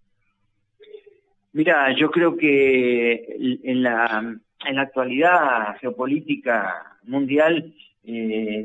[1.53, 8.65] Mira, yo creo que en la, en la actualidad geopolítica mundial, eh,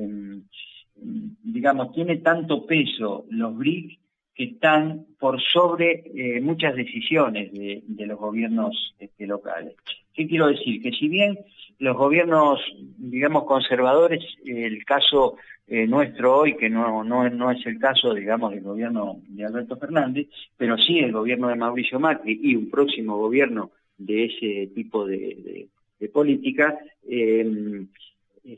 [0.96, 4.00] digamos, tiene tanto peso los BRIC
[4.36, 9.76] que están por sobre eh, muchas decisiones de, los gobiernos este, locales.
[10.14, 10.82] ¿Qué quiero decir?
[10.82, 11.38] Que si bien
[11.80, 12.60] los gobiernos,
[12.98, 15.38] digamos, conservadores, el caso
[15.68, 19.78] eh, nuestro hoy, que no, no, no, es el caso, digamos, del gobierno de Alberto
[19.78, 25.06] Fernández, pero sí el gobierno de Mauricio Macri y un próximo gobierno de ese tipo
[25.06, 25.68] de,
[26.12, 27.86] política, eh,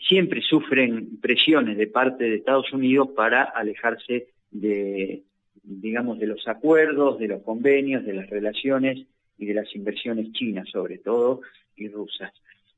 [0.08, 5.22] siempre sufren presiones de parte de Estados Unidos para alejarse de,
[5.62, 9.06] digamos, de los acuerdos, de los convenios, de las relaciones
[9.38, 11.42] y de las inversiones chinas sobre todo
[11.76, 12.32] y rusas.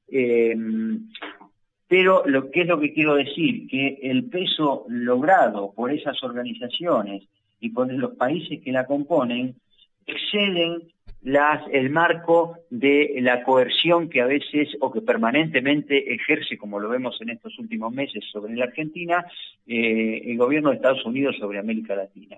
[0.10, 0.56] Eh,
[1.88, 7.24] pero lo que es lo que quiero decir, que el peso logrado por esas organizaciones
[7.60, 9.56] y por los países que la componen
[10.06, 10.82] exceden
[11.72, 17.20] el marco de la coerción que a veces o que permanentemente ejerce, como lo vemos
[17.22, 19.26] en estos últimos meses sobre la Argentina,
[19.66, 22.38] eh, el gobierno de Estados Unidos sobre América Latina.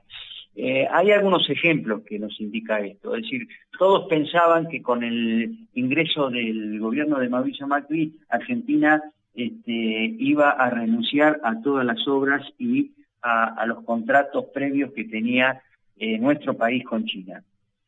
[0.62, 3.48] Eh, hay algunos ejemplos que nos indica esto, es decir,
[3.78, 9.02] todos pensaban que con el ingreso del gobierno de Mauricio Macri, Argentina
[9.34, 12.92] este, iba a renunciar a todas las obras y
[13.22, 15.62] a, los contratos previos que tenía
[15.96, 17.42] eh, nuestro país con China.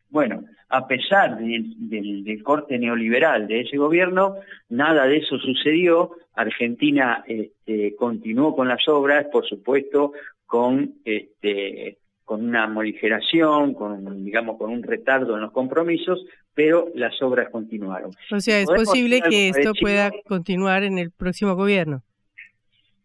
[0.09, 4.35] Bueno, a pesar del, corte neoliberal de ese gobierno,
[4.69, 6.11] nada de eso sucedió.
[6.35, 10.13] Argentina este, continuó con las obras, por supuesto,
[10.45, 11.97] con este,
[12.31, 18.11] con una moligeración, con, digamos, con un retardo en los compromisos, pero las obras continuaron.
[18.31, 22.03] O sea, es posible que esto pueda continuar en el próximo gobierno.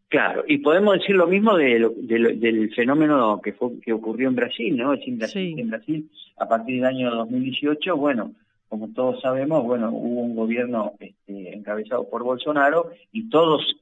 [0.07, 4.77] Claro, y podemos decir lo mismo de del fenómeno que, fue, que ocurrió en Brasil,
[4.77, 4.95] ¿no?
[4.95, 6.09] En Brasil, en Brasil,
[6.39, 8.31] a partir del año 2018, bueno,
[8.69, 13.77] como todos sabemos, bueno, hubo un gobierno este, encabezado por Bolsonaro y todos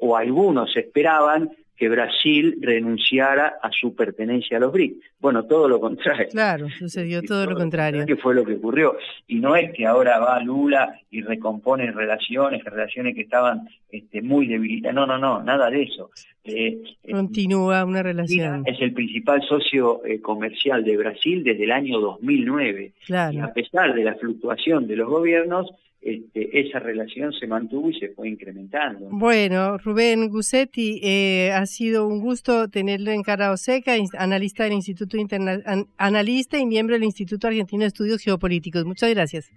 [0.00, 4.96] o o algunos esperaban que Brasil renunciara a su pertenencia a los BRICS.
[5.20, 6.28] Bueno, todo lo contrario.
[6.30, 8.06] Claro, sucedió todo, lo contrario.
[8.06, 8.96] Que fue lo que ocurrió.
[9.26, 14.46] Y no es que ahora va Lula y recompone relaciones, relaciones que estaban este, muy
[14.46, 14.94] debilitadas.
[14.94, 16.10] No, no, no, nada de eso.
[16.44, 18.62] Eh, eh, Continúa una relación.
[18.66, 22.92] Es el principal socio eh, comercial de Brasil desde el año 2009.
[23.06, 23.32] Claro.
[23.32, 25.70] Y a pesar de la fluctuación de los gobiernos,
[26.06, 29.08] este, esa relación se mantuvo y se fue incrementando.
[29.10, 35.16] Bueno, Rubén Gussetti, eh, ha sido un gusto tenerlo en Cara Oseca, analista del Instituto
[35.16, 35.58] Interna
[35.96, 38.84] analista y miembro del Instituto Argentino de Estudios Geopolíticos.
[38.84, 39.50] Muchas gracias.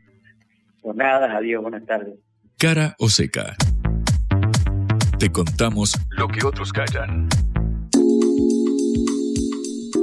[0.81, 2.15] Por nada, adiós, buenas tardes.
[2.57, 3.55] Cara Oseca.
[5.19, 7.29] Te contamos lo que otros callan.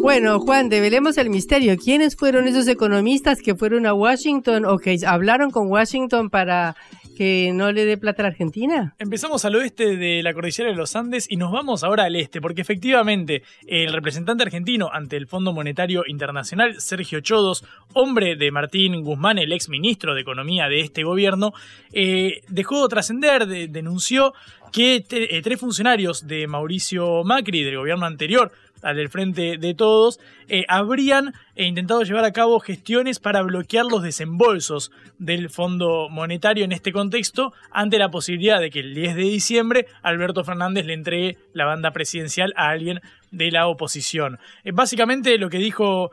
[0.03, 1.76] Bueno, Juan, develemos el misterio.
[1.76, 6.76] ¿Quiénes fueron esos economistas que fueron a Washington o que hablaron con Washington para
[7.16, 8.94] que no le dé plata a la Argentina?
[8.99, 12.40] Empezamos al oeste de la cordillera de los Andes y nos vamos ahora al este,
[12.40, 19.03] porque efectivamente el representante argentino ante el Fondo Monetario Internacional, Sergio Chodos, hombre de Martín
[19.03, 21.53] Guzmán, el ex ministro de Economía de este gobierno,
[21.92, 24.34] eh, dejó trascender, denunció
[24.72, 30.20] que eh, tres funcionarios de Mauricio Macri, del gobierno anterior, al del frente de todos,
[30.48, 36.64] eh, habrían eh, intentado llevar a cabo gestiones para bloquear los desembolsos del Fondo Monetario
[36.64, 40.94] en este contexto, ante la posibilidad de que el 10 de diciembre Alberto Fernández le
[40.94, 43.00] entregue la banda presidencial a alguien
[43.30, 44.38] de la oposición.
[44.64, 46.10] Eh, básicamente lo que dijo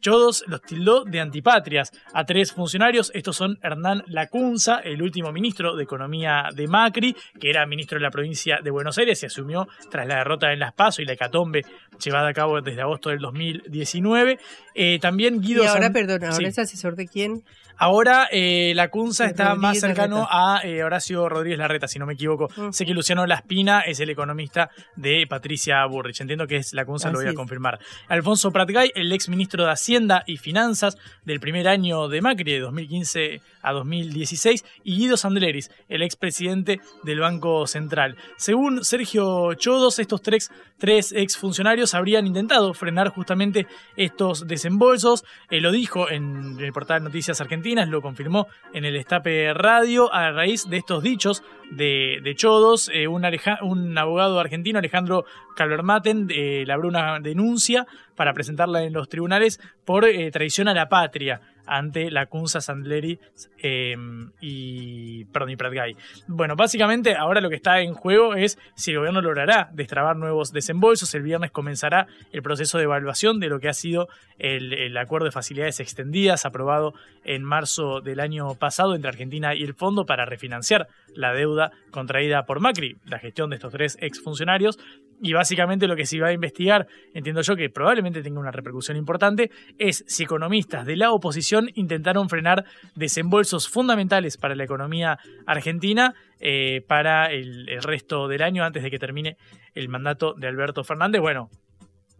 [0.00, 3.10] Chodos los tildó de antipatrias a tres funcionarios.
[3.14, 8.02] Estos son Hernán Lacunza, el último ministro de Economía de Macri, que era ministro de
[8.02, 11.12] la provincia de Buenos Aires y asumió tras la derrota en Las Paso y la
[11.12, 11.64] hecatombe
[12.02, 14.38] llevada a cabo desde agosto del 2019.
[14.74, 15.64] Eh, también Guido...
[15.64, 17.44] Y ahora, perdón, ¿ahora es asesor de quién?
[17.82, 22.12] Ahora eh, la Cunza está más cercano a eh, Horacio Rodríguez Larreta, si no me
[22.12, 22.48] equivoco.
[22.56, 22.70] Mm.
[22.70, 26.20] Sé que Luciano Laspina es el economista de Patricia Burrich.
[26.20, 27.80] Entiendo que es la Cunza, lo voy a confirmar.
[28.06, 32.60] Alfonso Pratgay, el ex ministro de Hacienda y Finanzas del primer año de Macri, de
[32.60, 34.64] 2015 a 2016.
[34.84, 38.16] Y Guido Sandleris, el ex presidente del Banco Central.
[38.36, 43.66] Según Sergio Chodos, estos tres, tres ex funcionarios habrían intentado frenar justamente
[43.96, 45.24] estos desembolsos.
[45.50, 50.30] Eh, lo dijo en el portal Noticias Argentinas lo confirmó en el Estape Radio a
[50.30, 52.90] raíz de estos dichos de, Chodos.
[52.92, 53.24] Eh, un,
[53.62, 55.24] un, abogado argentino, Alejandro
[55.56, 60.88] Calvermaten, eh, labró una denuncia para presentarla en los tribunales por eh, traición a la
[60.88, 63.18] patria ante la Kunza Sandleri
[63.62, 63.96] eh,
[64.40, 65.96] y, perdón, y Prat Guy.
[66.26, 70.52] Bueno, básicamente ahora lo que está en juego es si el gobierno logrará destrabar nuevos
[70.52, 71.14] desembolsos.
[71.14, 74.08] El viernes comenzará el proceso de evaluación de lo que ha sido
[74.38, 76.94] el acuerdo de facilidades extendidas aprobado
[77.24, 82.44] en marzo del año pasado entre Argentina y el fondo para refinanciar la deuda contraída
[82.44, 84.78] por Macri, la gestión de estos tres exfuncionarios.
[85.24, 88.96] Y básicamente lo que se va a investigar, entiendo yo que probablemente tenga una repercusión
[88.96, 92.64] importante, es si economistas de la oposición intentaron frenar
[92.96, 98.90] desembolsos fundamentales para la economía argentina eh, para el, el resto del año antes de
[98.90, 99.36] que termine
[99.74, 101.20] el mandato de Alberto Fernández.
[101.20, 101.50] Bueno,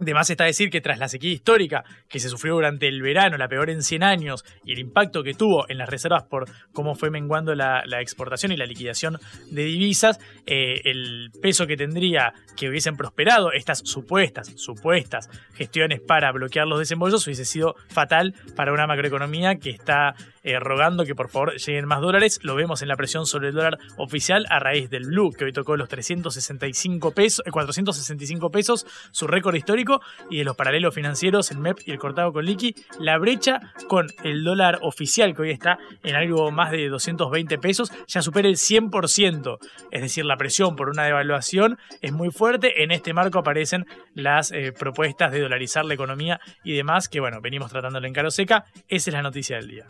[0.05, 3.37] de más está decir que tras la sequía histórica que se sufrió durante el verano,
[3.37, 6.95] la peor en 100 años, y el impacto que tuvo en las reservas por cómo
[6.95, 9.19] fue menguando la, exportación y la liquidación
[9.51, 16.33] de divisas, eh, el peso que tendría que hubiesen prosperado estas supuestas, supuestas gestiones para
[16.33, 21.29] bloquear los desembolsos hubiese sido fatal para una macroeconomía que está eh, rogando que por
[21.29, 22.41] favor lleguen más dólares.
[22.43, 25.53] Lo vemos en la presión sobre el dólar oficial a raíz del blue, que hoy
[25.53, 31.59] tocó los 365 pesos, 465 pesos, su récord histórico, y de los paralelos financieros, el
[31.59, 35.79] MEP y el cortado con liqui, la brecha con el dólar oficial, que hoy está
[36.03, 39.59] en algo más de 220 pesos, ya supera el 100%.
[39.91, 42.83] Es decir, la presión por una devaluación es muy fuerte.
[42.83, 47.41] En este marco aparecen las eh, propuestas de dolarizar la economía y demás, que bueno,
[47.41, 48.65] venimos tratándolo en caro seca.
[48.89, 49.87] Esa es la noticia del día.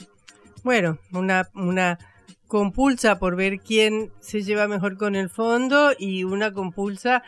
[0.63, 1.99] Bueno, una, una
[2.47, 7.23] compulsa por ver quién se lleva mejor con el fondo y una compulsa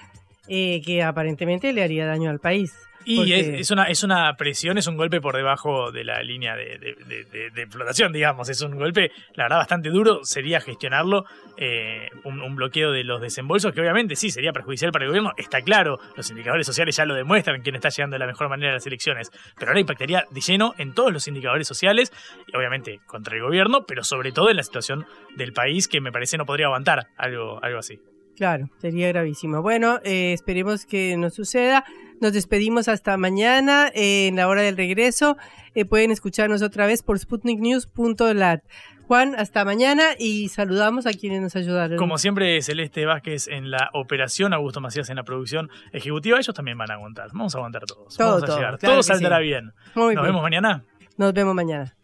[0.49, 2.75] eh, que aparentemente le haría daño al país.
[3.05, 6.23] Y Porque- es, es una, es una presión, es un golpe por debajo de la
[6.23, 8.49] línea de, de- de- de- de flotación, digamos.
[8.49, 10.21] Es un golpe, la verdad, bastante duro.
[10.25, 11.25] Sería gestionarlo,
[11.57, 15.33] eh, un, un bloqueo de los desembolsos, que obviamente sí sería perjudicial para el gobierno.
[15.37, 18.71] Está claro, los indicadores sociales ya lo demuestran, quién está llegando de la mejor manera
[18.71, 19.31] a las elecciones.
[19.59, 22.13] Pero ahora impactaría de lleno en todos los indicadores sociales,
[22.47, 26.13] y obviamente contra el gobierno, pero sobre todo en la situación del país, que me
[26.13, 27.99] parece no podría aguantar algo, algo así.
[28.37, 29.63] Claro, sería gravísimo.
[29.63, 31.85] Bueno, eh, esperemos que no suceda.
[32.21, 35.37] Nos despedimos hasta mañana eh, en la hora del regreso.
[35.75, 38.61] Eh, pueden escucharnos otra vez por sputniknews.lat.
[39.07, 41.99] Juan, hasta mañana y saludamos a quienes nos ayudaron.
[41.99, 46.79] Como siempre, Celeste Vázquez en la operación, Augusto Macías en la producción ejecutiva, ellos también
[46.79, 47.29] van a aguantar.
[47.33, 48.17] Vamos a aguantar todos.
[48.17, 48.79] Todo, Vamos a todo, llegar.
[48.79, 49.43] claro todo saldrá sí.
[49.43, 49.73] bien.
[49.95, 50.33] Muy Nos bien.
[50.33, 50.85] vemos mañana.
[51.19, 51.95] Nos vemos mañana.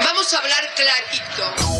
[0.00, 1.35] Vamos a hablar clarito.